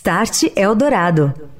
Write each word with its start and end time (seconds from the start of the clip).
Start 0.00 0.54
Eldorado. 0.56 1.59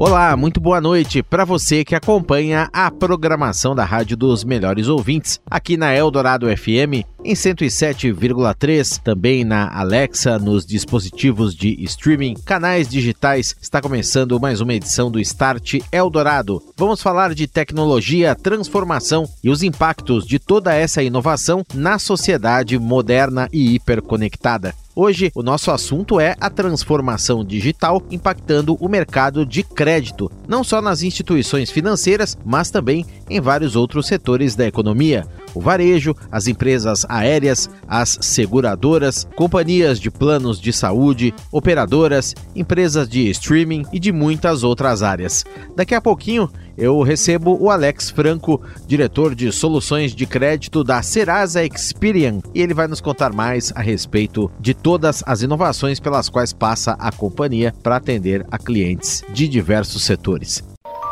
Olá, 0.00 0.36
muito 0.36 0.60
boa 0.60 0.80
noite 0.80 1.24
para 1.24 1.44
você 1.44 1.84
que 1.84 1.92
acompanha 1.92 2.70
a 2.72 2.88
programação 2.88 3.74
da 3.74 3.84
Rádio 3.84 4.16
dos 4.16 4.44
Melhores 4.44 4.86
Ouvintes, 4.86 5.40
aqui 5.50 5.76
na 5.76 5.92
Eldorado 5.92 6.46
FM, 6.46 7.04
em 7.24 7.34
107,3, 7.34 9.00
também 9.02 9.42
na 9.42 9.76
Alexa, 9.76 10.38
nos 10.38 10.64
dispositivos 10.64 11.52
de 11.52 11.82
streaming, 11.82 12.34
canais 12.44 12.86
digitais. 12.86 13.56
Está 13.60 13.82
começando 13.82 14.38
mais 14.38 14.60
uma 14.60 14.72
edição 14.72 15.10
do 15.10 15.18
Start 15.18 15.80
Eldorado. 15.90 16.62
Vamos 16.76 17.02
falar 17.02 17.34
de 17.34 17.48
tecnologia, 17.48 18.36
transformação 18.36 19.28
e 19.42 19.50
os 19.50 19.64
impactos 19.64 20.24
de 20.24 20.38
toda 20.38 20.72
essa 20.72 21.02
inovação 21.02 21.66
na 21.74 21.98
sociedade 21.98 22.78
moderna 22.78 23.48
e 23.52 23.74
hiperconectada. 23.74 24.72
Hoje, 25.00 25.30
o 25.32 25.44
nosso 25.44 25.70
assunto 25.70 26.18
é 26.18 26.34
a 26.40 26.50
transformação 26.50 27.44
digital 27.44 28.02
impactando 28.10 28.74
o 28.80 28.88
mercado 28.88 29.46
de 29.46 29.62
crédito, 29.62 30.28
não 30.48 30.64
só 30.64 30.82
nas 30.82 31.02
instituições 31.02 31.70
financeiras, 31.70 32.36
mas 32.44 32.68
também 32.68 33.06
em 33.30 33.40
vários 33.40 33.76
outros 33.76 34.08
setores 34.08 34.56
da 34.56 34.66
economia. 34.66 35.24
O 35.54 35.60
varejo, 35.60 36.16
as 36.32 36.48
empresas 36.48 37.06
aéreas, 37.08 37.70
as 37.86 38.18
seguradoras, 38.22 39.24
companhias 39.36 40.00
de 40.00 40.10
planos 40.10 40.60
de 40.60 40.72
saúde, 40.72 41.32
operadoras, 41.52 42.34
empresas 42.56 43.08
de 43.08 43.30
streaming 43.30 43.84
e 43.92 44.00
de 44.00 44.10
muitas 44.10 44.64
outras 44.64 45.04
áreas. 45.04 45.44
Daqui 45.76 45.94
a 45.94 46.00
pouquinho 46.00 46.50
eu 46.78 47.02
recebo 47.02 47.58
o 47.60 47.70
Alex 47.70 48.08
Franco, 48.08 48.62
diretor 48.86 49.34
de 49.34 49.50
soluções 49.50 50.14
de 50.14 50.24
crédito 50.24 50.84
da 50.84 51.02
Serasa 51.02 51.64
Experian, 51.64 52.38
e 52.54 52.62
ele 52.62 52.72
vai 52.72 52.86
nos 52.86 53.00
contar 53.00 53.32
mais 53.32 53.72
a 53.74 53.80
respeito 53.80 54.50
de 54.60 54.72
todas 54.72 55.24
as 55.26 55.42
inovações 55.42 55.98
pelas 55.98 56.28
quais 56.28 56.52
passa 56.52 56.92
a 56.92 57.10
companhia 57.10 57.74
para 57.82 57.96
atender 57.96 58.46
a 58.50 58.56
clientes 58.56 59.24
de 59.30 59.48
diversos 59.48 60.04
setores. 60.04 60.62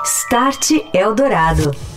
Start 0.05 0.71
Eldorado. 0.95 1.96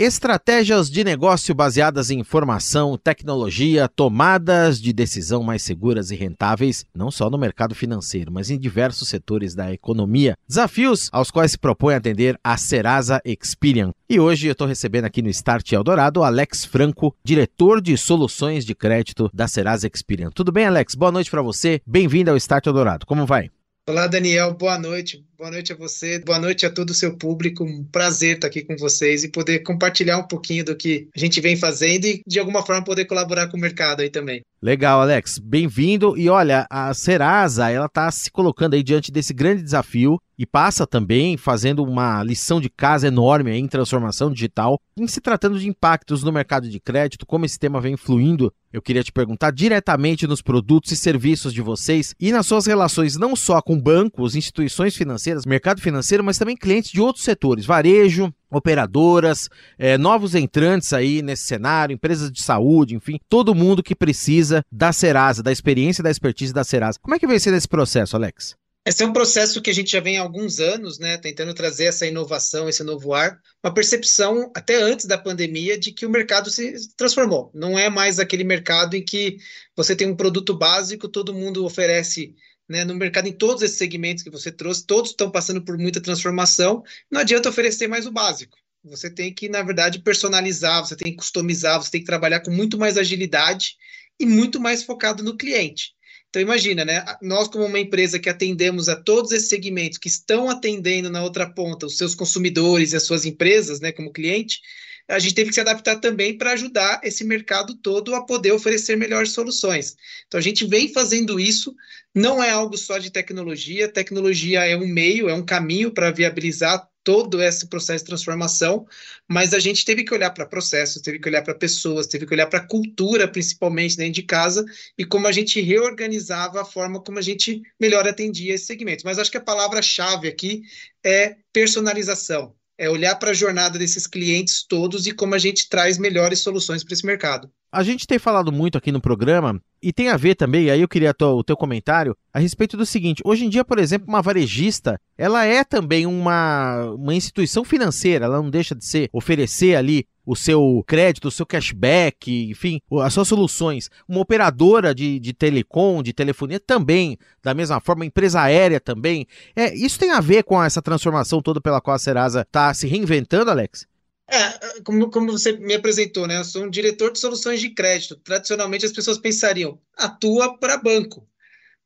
Estratégias 0.00 0.90
de 0.90 1.04
negócio 1.04 1.54
baseadas 1.54 2.10
em 2.10 2.20
informação, 2.20 2.96
tecnologia, 2.96 3.86
tomadas 3.86 4.80
de 4.80 4.94
decisão 4.94 5.42
mais 5.42 5.60
seguras 5.62 6.10
e 6.10 6.16
rentáveis, 6.16 6.86
não 6.94 7.10
só 7.10 7.28
no 7.28 7.36
mercado 7.36 7.74
financeiro, 7.74 8.32
mas 8.32 8.48
em 8.48 8.58
diversos 8.58 9.10
setores 9.10 9.54
da 9.54 9.70
economia. 9.74 10.38
Desafios 10.48 11.10
aos 11.12 11.30
quais 11.30 11.50
se 11.50 11.58
propõe 11.58 11.96
atender 11.96 12.40
a 12.42 12.56
Serasa 12.56 13.20
Experian. 13.26 13.92
E 14.08 14.18
hoje 14.18 14.46
eu 14.46 14.52
estou 14.52 14.66
recebendo 14.66 15.04
aqui 15.04 15.20
no 15.20 15.28
Start 15.28 15.70
Eldorado 15.70 16.22
Alex 16.22 16.64
Franco, 16.64 17.14
diretor 17.22 17.82
de 17.82 17.94
soluções 17.98 18.64
de 18.64 18.74
crédito 18.74 19.30
da 19.34 19.46
Serasa 19.46 19.86
Experian. 19.86 20.30
Tudo 20.30 20.50
bem, 20.50 20.64
Alex? 20.64 20.94
Boa 20.94 21.12
noite 21.12 21.30
para 21.30 21.42
você. 21.42 21.82
Bem-vindo 21.86 22.30
ao 22.30 22.38
Start 22.38 22.64
Eldorado. 22.66 23.04
Como 23.04 23.26
vai? 23.26 23.50
Olá, 23.86 24.06
Daniel. 24.06 24.54
Boa 24.54 24.78
noite. 24.78 25.22
Boa 25.40 25.50
noite 25.50 25.72
a 25.72 25.74
você. 25.74 26.18
Boa 26.18 26.38
noite 26.38 26.66
a 26.66 26.70
todo 26.70 26.90
o 26.90 26.94
seu 26.94 27.16
público. 27.16 27.64
Um 27.64 27.82
prazer 27.82 28.34
estar 28.34 28.46
aqui 28.46 28.62
com 28.62 28.76
vocês 28.76 29.24
e 29.24 29.28
poder 29.30 29.60
compartilhar 29.60 30.18
um 30.18 30.28
pouquinho 30.28 30.66
do 30.66 30.76
que 30.76 31.08
a 31.16 31.18
gente 31.18 31.40
vem 31.40 31.56
fazendo 31.56 32.04
e, 32.04 32.20
de 32.26 32.38
alguma 32.38 32.62
forma, 32.62 32.84
poder 32.84 33.06
colaborar 33.06 33.48
com 33.48 33.56
o 33.56 33.60
mercado 33.60 34.02
aí 34.02 34.10
também. 34.10 34.42
Legal, 34.62 35.00
Alex. 35.00 35.38
Bem-vindo. 35.38 36.14
E 36.18 36.28
olha, 36.28 36.66
a 36.68 36.92
Serasa, 36.92 37.70
ela 37.70 37.86
está 37.86 38.10
se 38.10 38.30
colocando 38.30 38.74
aí 38.74 38.82
diante 38.82 39.10
desse 39.10 39.32
grande 39.32 39.62
desafio 39.62 40.20
e 40.40 40.44
passa 40.44 40.86
também 40.86 41.38
fazendo 41.38 41.82
uma 41.82 42.22
lição 42.22 42.60
de 42.60 42.68
casa 42.68 43.06
enorme 43.06 43.52
em 43.52 43.66
transformação 43.66 44.30
digital. 44.30 44.78
Em 44.98 45.06
se 45.06 45.20
tratando 45.20 45.58
de 45.58 45.68
impactos 45.68 46.22
no 46.22 46.32
mercado 46.32 46.68
de 46.68 46.78
crédito, 46.78 47.26
como 47.26 47.46
esse 47.46 47.58
tema 47.58 47.80
vem 47.80 47.94
influindo, 47.94 48.52
eu 48.72 48.80
queria 48.80 49.02
te 49.02 49.12
perguntar 49.12 49.50
diretamente 49.50 50.26
nos 50.26 50.40
produtos 50.40 50.92
e 50.92 50.96
serviços 50.96 51.52
de 51.52 51.60
vocês 51.60 52.14
e 52.18 52.32
nas 52.32 52.46
suas 52.46 52.66
relações 52.66 53.16
não 53.16 53.34
só 53.34 53.60
com 53.60 53.78
bancos, 53.78 54.34
instituições 54.34 54.96
financeiras, 54.96 55.29
mercado 55.46 55.80
financeiro, 55.80 56.24
mas 56.24 56.38
também 56.38 56.56
clientes 56.56 56.90
de 56.90 57.00
outros 57.00 57.24
setores, 57.24 57.66
varejo, 57.66 58.32
operadoras, 58.50 59.48
é, 59.78 59.96
novos 59.96 60.34
entrantes 60.34 60.92
aí 60.92 61.22
nesse 61.22 61.44
cenário, 61.44 61.94
empresas 61.94 62.30
de 62.30 62.42
saúde, 62.42 62.94
enfim, 62.94 63.18
todo 63.28 63.54
mundo 63.54 63.82
que 63.82 63.94
precisa 63.94 64.64
da 64.70 64.92
Serasa, 64.92 65.42
da 65.42 65.52
experiência 65.52 66.02
e 66.02 66.04
da 66.04 66.10
expertise 66.10 66.52
da 66.52 66.64
Serasa. 66.64 66.98
Como 67.00 67.14
é 67.14 67.18
que 67.18 67.26
vai 67.26 67.38
ser 67.38 67.54
esse 67.54 67.68
processo, 67.68 68.16
Alex? 68.16 68.56
Esse 68.84 69.02
é 69.02 69.06
um 69.06 69.12
processo 69.12 69.60
que 69.60 69.68
a 69.68 69.74
gente 69.74 69.90
já 69.90 70.00
vem 70.00 70.16
há 70.16 70.22
alguns 70.22 70.58
anos, 70.58 70.98
né, 70.98 71.18
tentando 71.18 71.52
trazer 71.52 71.84
essa 71.84 72.06
inovação, 72.06 72.66
esse 72.66 72.82
novo 72.82 73.12
ar, 73.12 73.38
uma 73.62 73.74
percepção 73.74 74.50
até 74.56 74.82
antes 74.82 75.04
da 75.04 75.18
pandemia 75.18 75.78
de 75.78 75.92
que 75.92 76.06
o 76.06 76.10
mercado 76.10 76.50
se 76.50 76.74
transformou. 76.96 77.50
Não 77.54 77.78
é 77.78 77.90
mais 77.90 78.18
aquele 78.18 78.42
mercado 78.42 78.94
em 78.94 79.04
que 79.04 79.36
você 79.76 79.94
tem 79.94 80.08
um 80.08 80.16
produto 80.16 80.56
básico, 80.56 81.08
todo 81.08 81.34
mundo 81.34 81.64
oferece 81.64 82.34
né, 82.70 82.84
no 82.84 82.94
mercado 82.94 83.26
em 83.26 83.32
todos 83.32 83.64
esses 83.64 83.76
segmentos 83.76 84.22
que 84.22 84.30
você 84.30 84.52
trouxe, 84.52 84.86
todos 84.86 85.10
estão 85.10 85.28
passando 85.28 85.60
por 85.60 85.76
muita 85.76 86.00
transformação. 86.00 86.84
Não 87.10 87.20
adianta 87.20 87.48
oferecer 87.48 87.88
mais 87.88 88.06
o 88.06 88.12
básico. 88.12 88.56
Você 88.84 89.10
tem 89.10 89.34
que, 89.34 89.48
na 89.48 89.60
verdade, 89.60 89.98
personalizar, 89.98 90.86
você 90.86 90.94
tem 90.94 91.10
que 91.10 91.18
customizar, 91.18 91.82
você 91.82 91.90
tem 91.90 92.00
que 92.00 92.06
trabalhar 92.06 92.38
com 92.38 92.50
muito 92.52 92.78
mais 92.78 92.96
agilidade 92.96 93.76
e 94.20 94.24
muito 94.24 94.60
mais 94.60 94.84
focado 94.84 95.20
no 95.20 95.36
cliente. 95.36 95.96
Então 96.30 96.40
imagina, 96.40 96.84
né? 96.84 97.04
Nós 97.20 97.48
como 97.48 97.64
uma 97.64 97.78
empresa 97.80 98.18
que 98.18 98.28
atendemos 98.28 98.88
a 98.88 98.94
todos 98.94 99.32
esses 99.32 99.48
segmentos 99.48 99.98
que 99.98 100.08
estão 100.08 100.48
atendendo 100.48 101.10
na 101.10 101.22
outra 101.24 101.48
ponta 101.52 101.86
os 101.86 101.96
seus 101.96 102.14
consumidores 102.14 102.92
e 102.92 102.96
as 102.96 103.02
suas 103.02 103.24
empresas, 103.24 103.80
né, 103.80 103.90
como 103.90 104.12
cliente, 104.12 104.60
a 105.08 105.18
gente 105.18 105.34
teve 105.34 105.48
que 105.48 105.54
se 105.54 105.60
adaptar 105.60 105.96
também 105.96 106.38
para 106.38 106.52
ajudar 106.52 107.00
esse 107.02 107.24
mercado 107.24 107.74
todo 107.74 108.14
a 108.14 108.24
poder 108.24 108.52
oferecer 108.52 108.96
melhores 108.96 109.32
soluções. 109.32 109.96
Então 110.28 110.38
a 110.38 110.42
gente 110.42 110.64
vem 110.64 110.92
fazendo 110.92 111.40
isso, 111.40 111.74
não 112.14 112.40
é 112.42 112.50
algo 112.50 112.76
só 112.78 112.96
de 112.98 113.10
tecnologia, 113.10 113.92
tecnologia 113.92 114.64
é 114.64 114.76
um 114.76 114.86
meio, 114.86 115.28
é 115.28 115.34
um 115.34 115.44
caminho 115.44 115.92
para 115.92 116.12
viabilizar 116.12 116.88
todo 117.02 117.42
esse 117.42 117.68
processo 117.68 118.04
de 118.04 118.08
transformação, 118.08 118.86
mas 119.28 119.54
a 119.54 119.58
gente 119.58 119.84
teve 119.84 120.04
que 120.04 120.12
olhar 120.12 120.30
para 120.30 120.46
processos, 120.46 121.02
teve 121.02 121.18
que 121.18 121.28
olhar 121.28 121.42
para 121.42 121.54
pessoas, 121.54 122.06
teve 122.06 122.26
que 122.26 122.34
olhar 122.34 122.46
para 122.46 122.66
cultura, 122.66 123.26
principalmente 123.26 123.96
dentro 123.96 124.14
de 124.14 124.22
casa, 124.22 124.64
e 124.98 125.04
como 125.04 125.26
a 125.26 125.32
gente 125.32 125.60
reorganizava 125.60 126.62
a 126.62 126.64
forma 126.64 127.00
como 127.02 127.18
a 127.18 127.22
gente 127.22 127.62
melhor 127.80 128.06
atendia 128.06 128.54
esse 128.54 128.66
segmento. 128.66 129.04
Mas 129.04 129.18
acho 129.18 129.30
que 129.30 129.38
a 129.38 129.42
palavra-chave 129.42 130.28
aqui 130.28 130.62
é 131.04 131.36
personalização 131.52 132.54
é 132.80 132.88
olhar 132.88 133.14
para 133.16 133.32
a 133.32 133.34
jornada 133.34 133.78
desses 133.78 134.06
clientes 134.06 134.64
todos 134.66 135.06
e 135.06 135.12
como 135.12 135.34
a 135.34 135.38
gente 135.38 135.68
traz 135.68 135.98
melhores 135.98 136.38
soluções 136.38 136.82
para 136.82 136.94
esse 136.94 137.04
mercado. 137.04 137.52
A 137.72 137.84
gente 137.84 138.04
tem 138.04 138.18
falado 138.18 138.50
muito 138.50 138.76
aqui 138.76 138.90
no 138.90 139.00
programa 139.00 139.60
e 139.80 139.92
tem 139.92 140.08
a 140.08 140.16
ver 140.16 140.34
também, 140.34 140.68
aí 140.70 140.80
eu 140.80 140.88
queria 140.88 141.14
o 141.20 141.44
teu 141.44 141.56
comentário 141.56 142.16
a 142.34 142.40
respeito 142.40 142.76
do 142.76 142.84
seguinte: 142.84 143.22
hoje 143.24 143.44
em 143.44 143.48
dia, 143.48 143.64
por 143.64 143.78
exemplo, 143.78 144.08
uma 144.08 144.20
varejista, 144.20 145.00
ela 145.16 145.44
é 145.44 145.62
também 145.62 146.04
uma, 146.04 146.84
uma 146.96 147.14
instituição 147.14 147.64
financeira, 147.64 148.24
ela 148.24 148.42
não 148.42 148.50
deixa 148.50 148.74
de 148.74 148.84
ser 148.84 149.08
oferecer 149.12 149.76
ali 149.76 150.04
o 150.26 150.34
seu 150.34 150.82
crédito, 150.86 151.28
o 151.28 151.30
seu 151.30 151.46
cashback, 151.46 152.50
enfim, 152.50 152.80
as 153.02 153.14
suas 153.14 153.28
soluções. 153.28 153.88
Uma 154.08 154.20
operadora 154.20 154.92
de, 154.92 155.20
de 155.20 155.32
telecom, 155.32 156.02
de 156.02 156.12
telefonia 156.12 156.58
também, 156.58 157.16
da 157.42 157.54
mesma 157.54 157.80
forma, 157.80 158.04
empresa 158.04 158.40
aérea 158.40 158.80
também. 158.80 159.26
É, 159.54 159.72
isso 159.74 159.98
tem 159.98 160.10
a 160.10 160.20
ver 160.20 160.42
com 160.42 160.62
essa 160.62 160.82
transformação 160.82 161.40
toda 161.40 161.60
pela 161.60 161.80
qual 161.80 161.94
a 161.94 161.98
Serasa 161.98 162.42
está 162.42 162.74
se 162.74 162.86
reinventando, 162.86 163.50
Alex? 163.50 163.86
É, 164.32 164.80
como, 164.84 165.10
como 165.10 165.32
você 165.32 165.52
me 165.52 165.74
apresentou, 165.74 166.26
né? 166.26 166.38
Eu 166.38 166.44
sou 166.44 166.64
um 166.64 166.70
diretor 166.70 167.12
de 167.12 167.18
soluções 167.18 167.60
de 167.60 167.70
crédito. 167.70 168.16
Tradicionalmente 168.16 168.86
as 168.86 168.92
pessoas 168.92 169.18
pensariam, 169.18 169.80
atua 169.96 170.56
para 170.58 170.76
banco. 170.78 171.28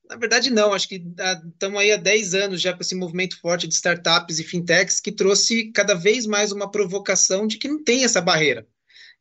Na 0.08 0.17
verdade, 0.17 0.50
não. 0.50 0.73
Acho 0.73 0.88
que 0.88 0.96
estamos 1.55 1.81
aí 1.81 1.93
há 1.93 1.96
10 1.96 2.35
anos 2.35 2.61
já 2.61 2.75
com 2.75 2.82
esse 2.82 2.94
movimento 2.94 3.41
forte 3.41 3.67
de 3.67 3.75
startups 3.75 4.38
e 4.38 4.44
fintechs 4.44 5.00
que 5.00 5.12
trouxe 5.12 5.73
cada 5.73 5.94
vez 5.94 6.26
mais 6.26 6.52
uma 6.52 6.70
provocação 6.70 7.46
de 7.46 7.58
que 7.58 7.69
não 7.69 7.82
tem 7.82 8.05
essa 8.05 8.20
barreira. 8.20 8.67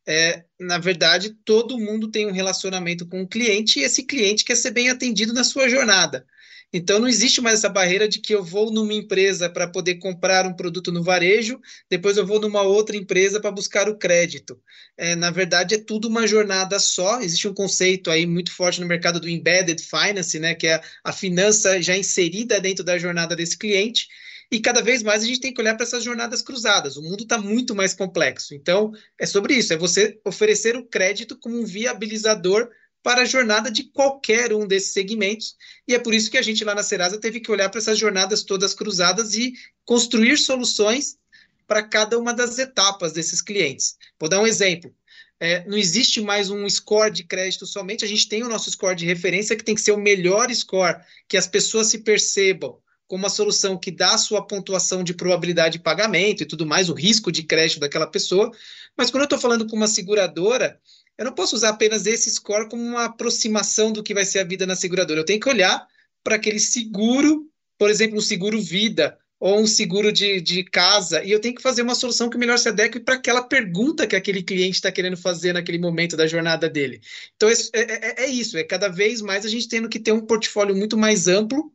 é, 0.06 0.44
na 0.60 0.78
verdade, 0.78 1.30
todo 1.44 1.78
mundo 1.78 2.10
tem 2.10 2.26
um 2.26 2.32
relacionamento 2.32 3.06
com 3.08 3.22
o 3.22 3.28
cliente 3.28 3.80
e 3.80 3.84
esse 3.84 4.02
cliente 4.04 4.44
quer 4.44 4.56
ser 4.56 4.70
bem 4.72 4.90
atendido 4.90 5.32
na 5.32 5.44
sua 5.44 5.68
jornada. 5.68 6.26
Então, 6.76 6.98
não 6.98 7.06
existe 7.06 7.40
mais 7.40 7.60
essa 7.60 7.68
barreira 7.68 8.08
de 8.08 8.18
que 8.18 8.34
eu 8.34 8.42
vou 8.42 8.68
numa 8.68 8.92
empresa 8.92 9.48
para 9.48 9.68
poder 9.68 9.94
comprar 9.94 10.44
um 10.44 10.52
produto 10.52 10.90
no 10.90 11.04
varejo, 11.04 11.60
depois 11.88 12.16
eu 12.16 12.26
vou 12.26 12.40
numa 12.40 12.62
outra 12.62 12.96
empresa 12.96 13.40
para 13.40 13.52
buscar 13.52 13.88
o 13.88 13.96
crédito. 13.96 14.60
É, 14.96 15.14
na 15.14 15.30
verdade, 15.30 15.76
é 15.76 15.78
tudo 15.78 16.08
uma 16.08 16.26
jornada 16.26 16.80
só. 16.80 17.20
Existe 17.20 17.46
um 17.46 17.54
conceito 17.54 18.10
aí 18.10 18.26
muito 18.26 18.50
forte 18.50 18.80
no 18.80 18.88
mercado 18.88 19.20
do 19.20 19.28
embedded 19.28 19.80
finance, 19.80 20.36
né, 20.40 20.52
que 20.56 20.66
é 20.66 20.80
a 21.04 21.12
finança 21.12 21.80
já 21.80 21.96
inserida 21.96 22.60
dentro 22.60 22.82
da 22.82 22.98
jornada 22.98 23.36
desse 23.36 23.56
cliente. 23.56 24.08
E 24.50 24.58
cada 24.58 24.82
vez 24.82 25.00
mais 25.00 25.22
a 25.22 25.26
gente 25.26 25.40
tem 25.40 25.54
que 25.54 25.60
olhar 25.60 25.76
para 25.76 25.86
essas 25.86 26.02
jornadas 26.02 26.42
cruzadas. 26.42 26.96
O 26.96 27.02
mundo 27.02 27.22
está 27.22 27.38
muito 27.38 27.72
mais 27.72 27.94
complexo. 27.94 28.52
Então, 28.52 28.90
é 29.16 29.26
sobre 29.26 29.54
isso: 29.54 29.72
é 29.72 29.76
você 29.76 30.18
oferecer 30.24 30.76
o 30.76 30.84
crédito 30.84 31.38
como 31.38 31.56
um 31.56 31.64
viabilizador 31.64 32.68
para 33.04 33.20
a 33.20 33.26
jornada 33.26 33.70
de 33.70 33.84
qualquer 33.84 34.54
um 34.54 34.66
desses 34.66 34.94
segmentos. 34.94 35.56
E 35.86 35.94
é 35.94 35.98
por 35.98 36.14
isso 36.14 36.30
que 36.30 36.38
a 36.38 36.42
gente 36.42 36.64
lá 36.64 36.74
na 36.74 36.82
Serasa 36.82 37.20
teve 37.20 37.38
que 37.38 37.52
olhar 37.52 37.68
para 37.68 37.78
essas 37.78 37.98
jornadas 37.98 38.42
todas 38.42 38.72
cruzadas 38.72 39.34
e 39.34 39.52
construir 39.84 40.38
soluções 40.38 41.18
para 41.66 41.82
cada 41.82 42.18
uma 42.18 42.32
das 42.32 42.58
etapas 42.58 43.12
desses 43.12 43.42
clientes. 43.42 43.98
Vou 44.18 44.26
dar 44.26 44.40
um 44.40 44.46
exemplo. 44.46 44.90
É, 45.38 45.68
não 45.68 45.76
existe 45.76 46.22
mais 46.22 46.48
um 46.48 46.66
score 46.68 47.12
de 47.12 47.24
crédito 47.24 47.66
somente, 47.66 48.04
a 48.04 48.08
gente 48.08 48.26
tem 48.28 48.42
o 48.42 48.48
nosso 48.48 48.70
score 48.70 48.96
de 48.96 49.04
referência 49.04 49.56
que 49.56 49.64
tem 49.64 49.74
que 49.74 49.80
ser 49.80 49.92
o 49.92 49.98
melhor 49.98 50.50
score, 50.54 51.00
que 51.28 51.36
as 51.36 51.46
pessoas 51.46 51.88
se 51.88 51.98
percebam 51.98 52.78
como 53.06 53.24
uma 53.24 53.28
solução 53.28 53.76
que 53.76 53.90
dá 53.90 54.14
a 54.14 54.18
sua 54.18 54.46
pontuação 54.46 55.04
de 55.04 55.12
probabilidade 55.12 55.76
de 55.76 55.84
pagamento 55.84 56.42
e 56.42 56.46
tudo 56.46 56.64
mais, 56.64 56.88
o 56.88 56.94
risco 56.94 57.30
de 57.30 57.42
crédito 57.42 57.80
daquela 57.80 58.06
pessoa. 58.06 58.50
Mas 58.96 59.10
quando 59.10 59.22
eu 59.22 59.26
estou 59.26 59.38
falando 59.38 59.66
com 59.66 59.76
uma 59.76 59.88
seguradora, 59.88 60.80
eu 61.18 61.24
não 61.24 61.32
posso 61.32 61.54
usar 61.56 61.70
apenas 61.70 62.06
esse 62.06 62.30
score 62.30 62.68
como 62.68 62.82
uma 62.82 63.04
aproximação 63.04 63.92
do 63.92 64.02
que 64.02 64.14
vai 64.14 64.24
ser 64.24 64.40
a 64.40 64.44
vida 64.44 64.66
na 64.66 64.76
seguradora. 64.76 65.20
Eu 65.20 65.24
tenho 65.24 65.40
que 65.40 65.48
olhar 65.48 65.86
para 66.22 66.36
aquele 66.36 66.58
seguro, 66.58 67.48
por 67.78 67.90
exemplo, 67.90 68.18
um 68.18 68.22
seguro 68.22 68.60
vida 68.60 69.16
ou 69.38 69.60
um 69.60 69.66
seguro 69.66 70.10
de, 70.10 70.40
de 70.40 70.64
casa, 70.64 71.22
e 71.22 71.30
eu 71.30 71.40
tenho 71.40 71.54
que 71.54 71.60
fazer 71.60 71.82
uma 71.82 71.94
solução 71.94 72.30
que 72.30 72.38
melhor 72.38 72.58
se 72.58 72.68
adeque 72.68 72.98
para 72.98 73.16
aquela 73.16 73.42
pergunta 73.42 74.06
que 74.06 74.16
aquele 74.16 74.42
cliente 74.42 74.76
está 74.76 74.90
querendo 74.90 75.18
fazer 75.18 75.52
naquele 75.52 75.78
momento 75.78 76.16
da 76.16 76.26
jornada 76.26 76.68
dele. 76.68 77.00
Então, 77.36 77.50
é, 77.50 77.52
é, 77.74 78.24
é, 78.24 78.26
isso, 78.26 78.56
é 78.56 78.64
cada 78.64 78.88
vez 78.88 79.20
mais 79.20 79.44
a 79.44 79.48
gente 79.48 79.68
tendo 79.68 79.88
que 79.88 79.98
ter 79.98 80.12
um 80.12 80.24
portfólio 80.24 80.74
muito 80.74 80.96
mais 80.96 81.28
amplo 81.28 81.70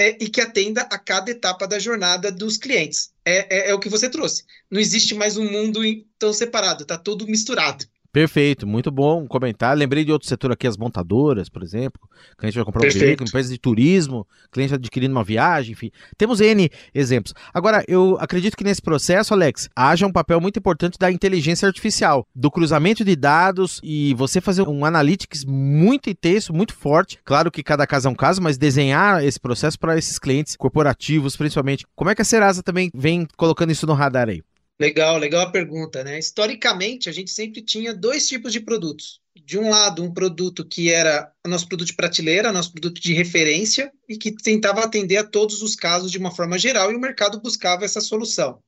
é, 0.00 0.10
e 0.22 0.28
que 0.28 0.40
atenda 0.40 0.82
a 0.82 0.96
cada 0.96 1.30
etapa 1.30 1.66
da 1.66 1.78
jornada 1.78 2.30
dos 2.30 2.56
clientes. 2.56 3.10
É, 3.24 3.56
é, 3.56 3.70
é 3.70 3.74
o 3.74 3.80
que 3.80 3.88
você 3.88 4.08
trouxe. 4.08 4.44
Não 4.70 4.78
existe 4.78 5.12
mais 5.14 5.36
um 5.36 5.50
mundo 5.50 5.80
tão 6.20 6.32
separado, 6.32 6.84
está 6.84 6.96
tudo 6.96 7.26
misturado. 7.26 7.84
Perfeito, 8.10 8.66
muito 8.66 8.90
bom 8.90 9.26
comentar. 9.26 9.76
Lembrei 9.76 10.04
de 10.04 10.10
outro 10.10 10.26
setor 10.26 10.50
aqui, 10.52 10.66
as 10.66 10.78
montadoras, 10.78 11.48
por 11.48 11.62
exemplo. 11.62 12.00
Cliente 12.38 12.56
vai 12.56 12.64
comprar 12.64 12.80
Perfeito. 12.80 13.04
um 13.04 13.06
veículo, 13.06 13.28
empresa 13.28 13.52
de 13.52 13.58
turismo, 13.58 14.26
cliente 14.50 14.74
adquirindo 14.74 15.12
uma 15.12 15.22
viagem, 15.22 15.72
enfim. 15.72 15.90
Temos 16.16 16.40
N 16.40 16.70
exemplos. 16.94 17.34
Agora, 17.52 17.84
eu 17.86 18.16
acredito 18.18 18.56
que 18.56 18.64
nesse 18.64 18.80
processo, 18.80 19.34
Alex, 19.34 19.68
haja 19.76 20.06
um 20.06 20.12
papel 20.12 20.40
muito 20.40 20.58
importante 20.58 20.98
da 20.98 21.12
inteligência 21.12 21.66
artificial, 21.66 22.26
do 22.34 22.50
cruzamento 22.50 23.04
de 23.04 23.14
dados 23.14 23.78
e 23.84 24.14
você 24.14 24.40
fazer 24.40 24.62
um 24.62 24.84
analytics 24.86 25.44
muito 25.44 26.08
intenso, 26.08 26.52
muito 26.52 26.74
forte. 26.74 27.18
Claro 27.24 27.50
que 27.50 27.62
cada 27.62 27.86
caso 27.86 28.08
é 28.08 28.10
um 28.10 28.14
caso, 28.14 28.40
mas 28.40 28.56
desenhar 28.56 29.22
esse 29.22 29.38
processo 29.38 29.78
para 29.78 29.98
esses 29.98 30.18
clientes 30.18 30.56
corporativos, 30.56 31.36
principalmente. 31.36 31.86
Como 31.94 32.10
é 32.10 32.14
que 32.14 32.22
a 32.22 32.24
Serasa 32.24 32.62
também 32.62 32.90
vem 32.94 33.26
colocando 33.36 33.70
isso 33.70 33.86
no 33.86 33.92
radar 33.92 34.30
aí? 34.30 34.42
Legal, 34.80 35.18
legal 35.18 35.40
a 35.40 35.50
pergunta, 35.50 36.04
né? 36.04 36.20
Historicamente, 36.20 37.08
a 37.08 37.12
gente 37.12 37.32
sempre 37.32 37.60
tinha 37.60 37.92
dois 37.92 38.28
tipos 38.28 38.52
de 38.52 38.60
produtos. 38.60 39.20
De 39.34 39.58
um 39.58 39.70
lado, 39.70 40.04
um 40.04 40.12
produto 40.12 40.64
que 40.64 40.88
era 40.88 41.32
o 41.44 41.48
nosso 41.48 41.66
produto 41.66 41.88
de 41.88 41.96
prateleira, 41.96 42.52
nosso 42.52 42.70
produto 42.70 43.00
de 43.00 43.12
referência, 43.12 43.90
e 44.08 44.16
que 44.16 44.30
tentava 44.30 44.84
atender 44.84 45.16
a 45.16 45.24
todos 45.24 45.62
os 45.62 45.74
casos 45.74 46.12
de 46.12 46.18
uma 46.18 46.30
forma 46.30 46.56
geral, 46.56 46.92
e 46.92 46.96
o 46.96 47.00
mercado 47.00 47.40
buscava 47.40 47.84
essa 47.84 48.00
solução. 48.00 48.62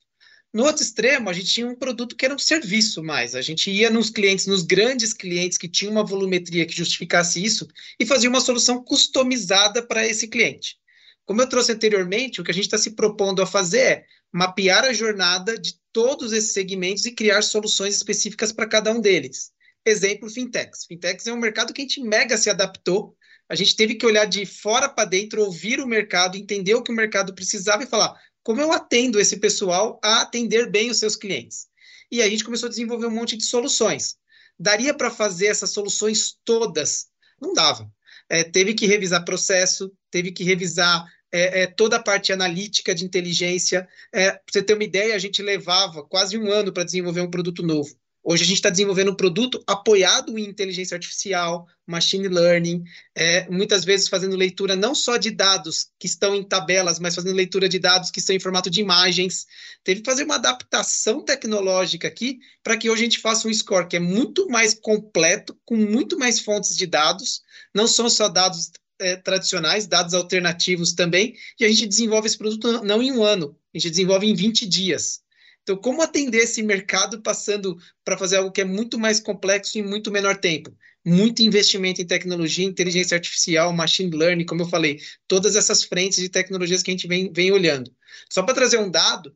No 0.53 0.65
outro 0.65 0.83
extremo, 0.83 1.31
a 1.31 1.33
gente 1.33 1.47
tinha 1.47 1.67
um 1.69 1.77
produto 1.77 2.17
que 2.17 2.25
era 2.25 2.35
um 2.35 2.39
serviço 2.39 3.05
mais. 3.05 3.37
A 3.37 3.41
gente 3.41 3.71
ia 3.71 3.89
nos 3.89 4.11
clientes, 4.11 4.47
nos 4.47 4.65
grandes 4.65 5.13
clientes 5.13 5.57
que 5.57 5.69
tinham 5.69 5.93
uma 5.93 6.05
volumetria 6.05 6.67
que 6.67 6.77
justificasse 6.77 7.41
isso, 7.41 7.69
e 8.01 8.05
fazia 8.05 8.29
uma 8.29 8.41
solução 8.41 8.83
customizada 8.83 9.81
para 9.81 10.05
esse 10.05 10.27
cliente. 10.27 10.77
Como 11.25 11.41
eu 11.41 11.49
trouxe 11.49 11.71
anteriormente, 11.71 12.41
o 12.41 12.45
que 12.45 12.51
a 12.51 12.55
gente 12.55 12.65
está 12.65 12.79
se 12.79 12.97
propondo 12.97 13.41
a 13.41 13.47
fazer 13.47 13.79
é 13.79 14.05
mapear 14.33 14.85
a 14.85 14.93
jornada 14.93 15.59
de 15.59 15.79
todos 15.93 16.33
esses 16.33 16.53
segmentos 16.53 17.05
e 17.05 17.13
criar 17.13 17.43
soluções 17.43 17.97
específicas 17.97 18.53
para 18.53 18.69
cada 18.69 18.93
um 18.93 19.01
deles. 19.01 19.53
Exemplo, 19.85 20.31
fintechs. 20.31 20.85
Fintechs 20.85 21.27
é 21.27 21.33
um 21.33 21.39
mercado 21.39 21.73
que 21.73 21.81
a 21.81 21.85
gente 21.85 22.03
mega 22.03 22.37
se 22.37 22.51
adaptou. 22.51 23.17
A 23.49 23.55
gente 23.55 23.75
teve 23.75 23.95
que 23.97 24.07
olhar 24.07 24.27
de 24.27 24.47
fora 24.47 24.89
para 24.89 25.09
dentro, 25.09 25.43
ouvir 25.43 25.81
o 25.81 25.87
mercado, 25.87 26.37
entender 26.37 26.75
o 26.75 26.83
que 26.83 26.93
o 26.93 26.95
mercado 26.95 27.35
precisava 27.35 27.83
e 27.83 27.87
falar 27.87 28.17
como 28.43 28.61
eu 28.61 28.73
atendo 28.73 29.21
esse 29.21 29.37
pessoal 29.39 30.01
a 30.03 30.23
atender 30.23 30.71
bem 30.71 30.91
os 30.91 30.99
seus 30.99 31.17
clientes. 31.17 31.67
E 32.11 32.23
a 32.23 32.29
gente 32.29 32.45
começou 32.45 32.67
a 32.67 32.71
desenvolver 32.71 33.07
um 33.07 33.15
monte 33.15 33.37
de 33.37 33.45
soluções. 33.45 34.17
Daria 34.59 34.95
para 34.95 35.11
fazer 35.11 35.47
essas 35.47 35.71
soluções 35.71 36.37
todas? 36.45 37.07
Não 37.41 37.53
dava. 37.53 37.91
É, 38.29 38.45
teve 38.45 38.75
que 38.75 38.87
revisar 38.87 39.25
processo, 39.25 39.93
teve 40.11 40.33
que 40.33 40.45
revisar 40.45 41.07
é, 41.33 41.63
é, 41.63 41.67
toda 41.67 41.97
a 41.97 42.03
parte 42.03 42.33
analítica 42.33 42.95
de 42.95 43.05
inteligência. 43.05 43.89
É, 44.13 44.33
para 44.33 44.43
você 44.53 44.63
ter 44.63 44.75
uma 44.75 44.85
ideia, 44.85 45.15
a 45.15 45.19
gente 45.19 45.43
levava 45.43 46.03
quase 46.05 46.37
um 46.37 46.51
ano 46.51 46.73
para 46.73 46.85
desenvolver 46.85 47.21
um 47.21 47.31
produto 47.31 47.63
novo. 47.63 47.95
Hoje 48.23 48.43
a 48.43 48.47
gente 48.47 48.57
está 48.57 48.69
desenvolvendo 48.69 49.13
um 49.13 49.17
produto 49.17 49.63
apoiado 49.67 50.39
em 50.39 50.45
inteligência 50.45 50.95
artificial, 50.95 51.67
machine 51.87 52.29
learning, 52.29 52.85
é, 53.15 53.49
muitas 53.49 53.83
vezes 53.83 54.09
fazendo 54.09 54.37
leitura 54.37 54.77
não 54.77 54.95
só 54.95 55.17
de 55.17 55.31
dados 55.31 55.89
que 55.99 56.07
estão 56.07 56.35
em 56.35 56.43
tabelas, 56.43 56.99
mas 56.99 57.15
fazendo 57.15 57.35
leitura 57.35 57.67
de 57.67 57.79
dados 57.79 58.11
que 58.11 58.19
estão 58.19 58.37
em 58.37 58.41
formato 58.41 58.69
de 58.69 58.83
imagens. 58.83 59.47
Teve 59.83 60.03
que 60.03 60.11
fazer 60.11 60.25
uma 60.25 60.35
adaptação 60.35 61.25
tecnológica 61.25 62.09
aqui 62.09 62.39
para 62.63 62.77
que 62.77 62.91
hoje 62.91 63.01
a 63.01 63.05
gente 63.05 63.19
faça 63.21 63.49
um 63.49 63.55
score 63.55 63.89
que 63.89 63.97
é 63.97 64.01
muito 64.01 64.47
mais 64.49 64.75
completo, 64.75 65.59
com 65.65 65.77
muito 65.77 66.19
mais 66.19 66.41
fontes 66.41 66.77
de 66.77 66.87
dados, 66.87 67.41
não 67.75 67.87
são 67.87 68.11
só 68.11 68.29
dados 68.29 68.71
é, 69.01 69.17
tradicionais, 69.17 69.87
dados 69.87 70.15
alternativos 70.15 70.93
também, 70.93 71.35
e 71.59 71.65
a 71.65 71.69
gente 71.69 71.87
desenvolve 71.87 72.27
esse 72.27 72.39
produto 72.39 72.85
não 72.85 73.03
em 73.03 73.13
um 73.13 73.25
ano, 73.25 73.57
a 73.75 73.79
gente 73.79 73.91
desenvolve 73.91 74.27
em 74.29 74.35
20 74.35 74.67
dias. 74.67 75.23
Então, 75.63 75.77
como 75.77 76.03
atender 76.03 76.39
esse 76.39 76.63
mercado 76.63 77.21
passando 77.21 77.77
para 78.05 78.17
fazer 78.17 78.37
algo 78.37 78.51
que 78.51 78.61
é 78.61 78.65
muito 78.65 78.99
mais 78.99 79.21
complexo 79.21 79.79
em 79.79 79.83
muito 79.83 80.11
menor 80.11 80.37
tempo? 80.37 80.75
Muito 81.05 81.43
investimento 81.43 82.01
em 82.01 82.07
tecnologia, 82.07 82.65
inteligência 82.65 83.15
artificial, 83.15 83.73
machine 83.73 84.15
learning, 84.15 84.47
como 84.47 84.63
eu 84.63 84.69
falei, 84.69 85.01
todas 85.29 85.57
essas 85.57 85.85
frentes 85.85 86.19
de 86.19 86.29
tecnologias 86.29 86.83
que 86.83 86.91
a 86.91 86.95
gente 86.95 87.07
vem, 87.07 87.33
vem 87.33 87.53
olhando. 87.53 87.93
Só 88.31 88.43
para 88.43 88.55
trazer 88.55 88.79
um 88.79 88.91
dado, 88.91 89.35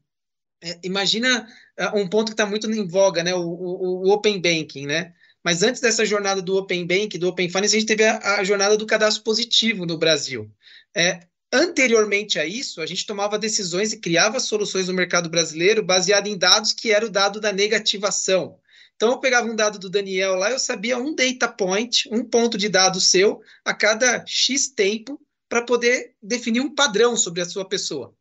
é, 0.63 0.79
imagina 0.83 1.47
uh, 1.79 1.99
um 1.99 2.09
ponto 2.09 2.29
que 2.29 2.33
está 2.33 2.47
muito 2.47 2.71
em 2.71 2.87
voga, 2.87 3.23
né? 3.23 3.35
O, 3.35 3.41
o, 3.41 4.09
o, 4.09 4.11
Open 4.11 4.41
Banking, 4.41 4.87
né? 4.87 5.15
Mas 5.45 5.63
antes 5.63 5.81
dessa 5.81 6.07
jornada 6.07 6.41
do 6.41 6.57
Open 6.57 6.87
Bank, 6.87 7.19
do 7.19 7.29
Open 7.29 7.49
Finance, 7.49 7.77
a 7.77 7.79
gente 7.79 7.89
teve 7.89 8.03
a, 8.03 8.37
a 8.37 8.45
jornada 8.45 8.79
do 8.79 8.87
cadastro 8.87 9.23
positivo 9.23 9.85
no 9.85 9.99
Brasil. 9.99 10.51
É, 10.97 11.21
anteriormente 11.53 12.39
a 12.39 12.47
isso, 12.47 12.81
a 12.81 12.87
gente 12.87 13.05
tomava 13.05 13.39
decisões 13.39 13.93
e 13.93 14.01
criava 14.01 14.41
soluções 14.41 14.89
no 14.89 14.95
mercado 14.95 15.29
brasileiro 15.29 15.83
baseado 15.83 16.29
em 16.29 16.39
dados 16.39 16.73
que 16.73 16.91
era 16.91 17.05
o 17.05 17.11
dado 17.11 17.41
da 17.41 17.53
negativação. 17.53 18.59
Então, 18.97 19.11
eu 19.11 19.19
pegava 19.19 19.47
um 19.47 19.57
dado 19.57 19.79
do 19.79 19.91
Daniel 19.91 20.37
lá, 20.37 20.51
eu 20.51 20.59
sabia 20.59 20.97
um 20.97 21.15
data 21.15 21.49
point, 21.49 22.09
um 22.11 22.25
ponto 22.25 22.57
de 22.57 22.69
dado 22.69 23.01
seu, 23.01 23.43
a 23.65 23.75
cada 23.75 24.25
X 24.27 24.69
tempo, 24.69 25.21
para 25.49 25.63
poder 25.63 26.15
definir 26.23 26.61
um 26.61 26.75
padrão 26.75 27.17
sobre 27.17 27.43
a 27.43 27.45
sua 27.45 27.69
pessoa 27.69 28.15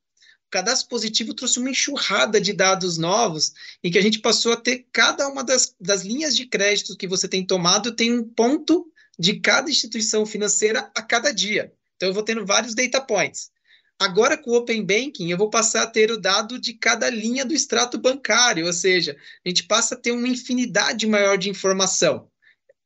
cadastro 0.54 0.88
positivo 0.88 1.34
trouxe 1.34 1.58
uma 1.58 1.72
enxurrada 1.72 2.40
de 2.40 2.54
dados 2.54 3.00
novos 3.00 3.54
em 3.84 3.90
que 3.90 3.98
a 3.98 4.02
gente 4.02 4.20
passou 4.20 4.54
a 4.54 4.56
ter 4.56 4.86
cada 4.94 5.28
uma 5.28 5.44
das, 5.44 5.76
das 5.82 6.04
linhas 6.04 6.36
de 6.36 6.46
crédito 6.46 6.96
que 6.96 7.08
você 7.08 7.28
tem 7.28 7.44
tomado 7.44 7.96
tem 7.96 8.14
um 8.14 8.24
ponto 8.24 8.86
de 9.18 9.40
cada 9.40 9.72
instituição 9.72 10.28
financeira 10.28 10.92
a 10.96 11.02
cada 11.02 11.32
dia. 11.32 11.74
Então, 11.96 12.10
eu 12.10 12.14
vou 12.14 12.22
tendo 12.22 12.46
vários 12.46 12.76
data 12.76 13.02
points. 13.02 13.52
Agora, 14.00 14.38
com 14.38 14.52
o 14.52 14.56
Open 14.56 14.86
Banking, 14.86 15.32
eu 15.32 15.38
vou 15.38 15.50
passar 15.50 15.84
a 15.84 15.88
ter 15.88 16.12
o 16.12 16.20
dado 16.20 16.60
de 16.60 16.74
cada 16.74 17.10
linha 17.10 17.44
do 17.44 17.54
extrato 17.54 17.98
bancário, 17.98 18.68
ou 18.68 18.74
seja, 18.74 19.18
a 19.44 19.50
gente 19.50 19.64
passa 19.64 19.96
a 19.96 19.98
ter 19.98 20.12
uma 20.12 20.28
infinidade 20.28 21.08
maior 21.08 21.36
de 21.36 21.50
informação. 21.50 22.30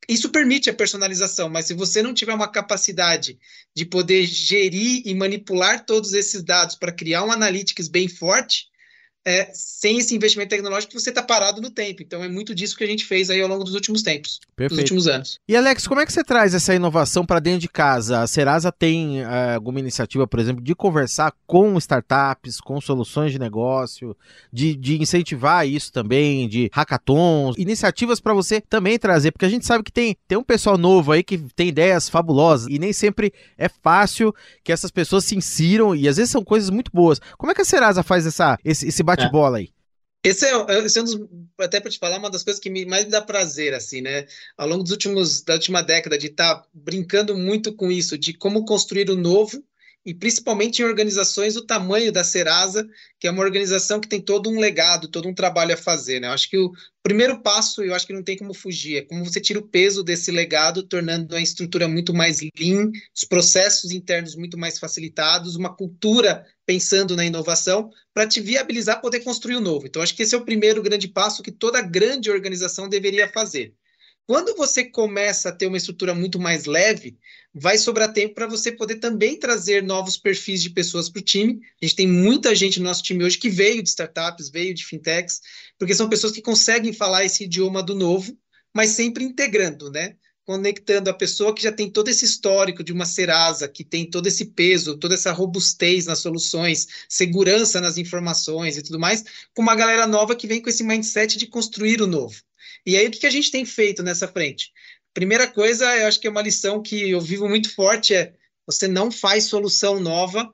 Isso 0.07 0.29
permite 0.29 0.69
a 0.69 0.73
personalização, 0.73 1.49
mas 1.49 1.65
se 1.65 1.73
você 1.73 2.01
não 2.01 2.13
tiver 2.13 2.33
uma 2.33 2.47
capacidade 2.47 3.37
de 3.75 3.85
poder 3.85 4.25
gerir 4.25 5.01
e 5.05 5.13
manipular 5.13 5.85
todos 5.85 6.13
esses 6.13 6.41
dados 6.43 6.75
para 6.75 6.93
criar 6.93 7.23
um 7.25 7.31
analytics 7.31 7.89
bem 7.89 8.07
forte, 8.07 8.67
é, 9.25 9.49
sem 9.53 9.97
esse 9.97 10.15
investimento 10.15 10.49
tecnológico, 10.49 10.97
você 10.97 11.09
está 11.09 11.21
parado 11.21 11.61
no 11.61 11.69
tempo. 11.69 12.01
Então, 12.01 12.23
é 12.23 12.29
muito 12.29 12.55
disso 12.55 12.77
que 12.77 12.83
a 12.83 12.87
gente 12.87 13.05
fez 13.05 13.29
aí 13.29 13.41
ao 13.41 13.47
longo 13.49 13.63
dos 13.63 13.73
últimos 13.73 14.01
tempos, 14.01 14.39
Perfeito. 14.55 14.69
dos 14.69 14.79
últimos 14.79 15.07
anos. 15.07 15.39
E, 15.47 15.55
Alex, 15.55 15.85
como 15.85 15.99
é 15.99 16.05
que 16.05 16.13
você 16.13 16.23
traz 16.23 16.53
essa 16.53 16.73
inovação 16.73 17.25
para 17.25 17.39
dentro 17.39 17.59
de 17.59 17.67
casa? 17.67 18.21
A 18.21 18.27
Serasa 18.27 18.71
tem 18.71 19.21
uh, 19.21 19.55
alguma 19.55 19.79
iniciativa, 19.79 20.25
por 20.25 20.39
exemplo, 20.39 20.63
de 20.63 20.73
conversar 20.73 21.33
com 21.45 21.77
startups, 21.77 22.61
com 22.61 22.79
soluções 22.79 23.31
de 23.31 23.39
negócio, 23.39 24.15
de, 24.51 24.75
de 24.75 25.01
incentivar 25.01 25.67
isso 25.67 25.91
também, 25.91 26.47
de 26.47 26.69
hackathons, 26.71 27.55
iniciativas 27.57 28.21
para 28.21 28.33
você 28.33 28.61
também 28.61 28.97
trazer, 28.97 29.31
porque 29.31 29.45
a 29.45 29.49
gente 29.49 29.65
sabe 29.65 29.83
que 29.83 29.91
tem, 29.91 30.15
tem 30.27 30.37
um 30.37 30.43
pessoal 30.43 30.77
novo 30.77 31.11
aí 31.11 31.23
que 31.23 31.37
tem 31.55 31.67
ideias 31.67 32.07
fabulosas 32.07 32.67
e 32.69 32.79
nem 32.79 32.93
sempre 32.93 33.33
é 33.57 33.67
fácil 33.67 34.33
que 34.63 34.71
essas 34.71 34.89
pessoas 34.89 35.25
se 35.25 35.35
insiram 35.35 35.93
e 35.93 36.07
às 36.07 36.17
vezes 36.17 36.31
são 36.31 36.43
coisas 36.43 36.69
muito 36.69 36.91
boas. 36.93 37.19
Como 37.37 37.51
é 37.51 37.55
que 37.55 37.61
a 37.61 37.65
Serasa 37.65 38.03
faz 38.03 38.25
essa, 38.25 38.57
esse, 38.63 38.87
esse 38.87 39.03
bate-bola 39.17 39.57
aí. 39.57 39.69
Esse 40.23 40.45
é, 40.45 40.85
esse 40.85 40.99
é 40.99 41.01
um 41.01 41.05
dos, 41.05 41.19
até 41.59 41.79
para 41.79 41.89
te 41.89 41.99
falar, 41.99 42.17
uma 42.17 42.29
das 42.29 42.43
coisas 42.43 42.59
que 42.59 42.69
me, 42.69 42.85
mais 42.85 43.05
me 43.05 43.11
dá 43.11 43.21
prazer, 43.21 43.73
assim, 43.73 44.01
né? 44.01 44.25
Ao 44.57 44.67
longo 44.67 44.83
dos 44.83 44.91
últimos, 44.91 45.41
da 45.41 45.53
última 45.53 45.81
década, 45.81 46.17
de 46.17 46.27
estar 46.27 46.55
tá 46.55 46.67
brincando 46.73 47.37
muito 47.37 47.73
com 47.73 47.91
isso, 47.91 48.17
de 48.17 48.33
como 48.33 48.65
construir 48.65 49.09
o 49.09 49.15
novo, 49.15 49.63
e 50.07 50.13
principalmente 50.13 50.81
em 50.81 50.85
organizações 50.85 51.55
do 51.55 51.65
tamanho 51.65 52.13
da 52.13 52.23
Serasa, 52.23 52.87
que 53.19 53.27
é 53.27 53.31
uma 53.31 53.43
organização 53.43 53.99
que 53.99 54.07
tem 54.07 54.21
todo 54.21 54.49
um 54.49 54.57
legado, 54.57 55.09
todo 55.09 55.27
um 55.27 55.33
trabalho 55.33 55.73
a 55.73 55.77
fazer. 55.77 56.21
Né? 56.21 56.29
Eu 56.29 56.31
acho 56.31 56.49
que 56.49 56.57
o 56.57 56.71
primeiro 57.03 57.41
passo, 57.41 57.83
eu 57.83 57.93
acho 57.93 58.07
que 58.07 58.13
não 58.13 58.23
tem 58.23 58.37
como 58.37 58.53
fugir, 58.53 58.95
é 58.95 59.01
como 59.01 59.25
você 59.25 59.41
tira 59.41 59.59
o 59.59 59.67
peso 59.67 60.05
desse 60.05 60.31
legado, 60.31 60.81
tornando 60.81 61.35
a 61.35 61.41
estrutura 61.41 61.89
muito 61.89 62.13
mais 62.13 62.39
lean, 62.57 62.89
os 63.13 63.25
processos 63.25 63.91
internos 63.91 64.33
muito 64.33 64.57
mais 64.57 64.79
facilitados, 64.79 65.57
uma 65.57 65.75
cultura 65.75 66.45
pensando 66.65 67.13
na 67.13 67.25
inovação, 67.25 67.89
para 68.13 68.25
te 68.25 68.39
viabilizar 68.39 69.01
poder 69.01 69.19
construir 69.25 69.57
o 69.57 69.61
novo. 69.61 69.87
Então, 69.87 70.01
acho 70.01 70.15
que 70.15 70.23
esse 70.23 70.33
é 70.33 70.37
o 70.37 70.45
primeiro 70.45 70.81
grande 70.81 71.09
passo 71.09 71.43
que 71.43 71.51
toda 71.51 71.81
grande 71.81 72.31
organização 72.31 72.87
deveria 72.87 73.27
fazer. 73.27 73.73
Quando 74.27 74.57
você 74.57 74.83
começa 74.83 75.47
a 75.47 75.51
ter 75.53 75.67
uma 75.67 75.77
estrutura 75.77 76.13
muito 76.13 76.37
mais 76.37 76.65
leve, 76.65 77.17
vai 77.53 77.77
sobrar 77.77 78.11
tempo 78.11 78.35
para 78.35 78.45
você 78.45 78.73
poder 78.73 78.97
também 78.97 79.39
trazer 79.39 79.81
novos 79.81 80.17
perfis 80.17 80.61
de 80.61 80.69
pessoas 80.69 81.07
para 81.07 81.21
o 81.21 81.23
time. 81.23 81.61
A 81.81 81.85
gente 81.85 81.95
tem 81.95 82.07
muita 82.09 82.53
gente 82.53 82.77
no 82.77 82.85
nosso 82.85 83.01
time 83.01 83.23
hoje 83.23 83.37
que 83.37 83.49
veio 83.49 83.81
de 83.81 83.87
startups, 83.87 84.49
veio 84.49 84.73
de 84.73 84.85
fintechs, 84.85 85.39
porque 85.79 85.95
são 85.95 86.09
pessoas 86.09 86.33
que 86.33 86.41
conseguem 86.41 86.91
falar 86.91 87.23
esse 87.23 87.45
idioma 87.45 87.81
do 87.81 87.95
novo, 87.95 88.37
mas 88.75 88.89
sempre 88.89 89.23
integrando, 89.23 89.89
né? 89.89 90.17
Conectando 90.47 91.09
a 91.09 91.13
pessoa 91.13 91.53
que 91.53 91.61
já 91.61 91.73
tem 91.73 91.91
todo 91.91 92.07
esse 92.07 92.23
histórico 92.23 92.81
de 92.81 92.93
uma 92.93 93.05
Serasa, 93.05 93.67
que 93.67 93.83
tem 93.83 94.09
todo 94.09 94.27
esse 94.27 94.45
peso, 94.45 94.97
toda 94.97 95.13
essa 95.13 95.33
robustez 95.33 96.05
nas 96.05 96.19
soluções, 96.19 96.87
segurança 97.09 97.81
nas 97.81 97.97
informações 97.97 98.77
e 98.77 98.81
tudo 98.81 98.97
mais, 98.97 99.25
com 99.53 99.61
uma 99.61 99.75
galera 99.75 100.07
nova 100.07 100.37
que 100.37 100.47
vem 100.47 100.61
com 100.61 100.69
esse 100.69 100.85
mindset 100.85 101.37
de 101.37 101.47
construir 101.47 102.01
o 102.01 102.07
novo. 102.07 102.41
E 102.85 102.95
aí, 102.95 103.07
o 103.07 103.11
que 103.11 103.27
a 103.27 103.29
gente 103.29 103.51
tem 103.51 103.65
feito 103.65 104.01
nessa 104.01 104.25
frente? 104.25 104.71
Primeira 105.13 105.47
coisa, 105.47 105.83
eu 105.97 106.07
acho 106.07 106.21
que 106.21 106.27
é 106.27 106.29
uma 106.29 106.41
lição 106.41 106.81
que 106.81 107.09
eu 107.09 107.19
vivo 107.19 107.49
muito 107.49 107.75
forte, 107.75 108.15
é 108.15 108.33
você 108.65 108.87
não 108.87 109.11
faz 109.11 109.45
solução 109.45 109.99
nova 109.99 110.49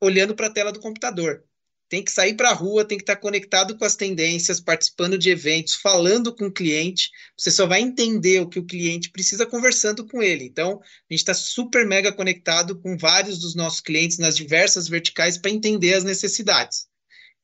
olhando 0.00 0.34
para 0.34 0.48
a 0.48 0.52
tela 0.52 0.72
do 0.72 0.80
computador. 0.80 1.45
Tem 1.88 2.02
que 2.02 2.10
sair 2.10 2.34
para 2.34 2.50
a 2.50 2.54
rua, 2.54 2.84
tem 2.84 2.98
que 2.98 3.02
estar 3.02 3.14
tá 3.14 3.20
conectado 3.20 3.76
com 3.76 3.84
as 3.84 3.94
tendências, 3.94 4.60
participando 4.60 5.16
de 5.16 5.30
eventos, 5.30 5.74
falando 5.74 6.34
com 6.34 6.46
o 6.46 6.52
cliente. 6.52 7.10
Você 7.38 7.50
só 7.50 7.66
vai 7.66 7.80
entender 7.80 8.40
o 8.40 8.48
que 8.48 8.58
o 8.58 8.66
cliente 8.66 9.10
precisa 9.10 9.46
conversando 9.46 10.04
com 10.06 10.20
ele. 10.20 10.44
Então, 10.44 10.80
a 10.80 11.12
gente 11.12 11.20
está 11.20 11.34
super 11.34 11.86
mega 11.86 12.12
conectado 12.12 12.80
com 12.80 12.96
vários 12.96 13.38
dos 13.38 13.54
nossos 13.54 13.80
clientes 13.80 14.18
nas 14.18 14.36
diversas 14.36 14.88
verticais 14.88 15.38
para 15.38 15.50
entender 15.50 15.94
as 15.94 16.02
necessidades. 16.02 16.88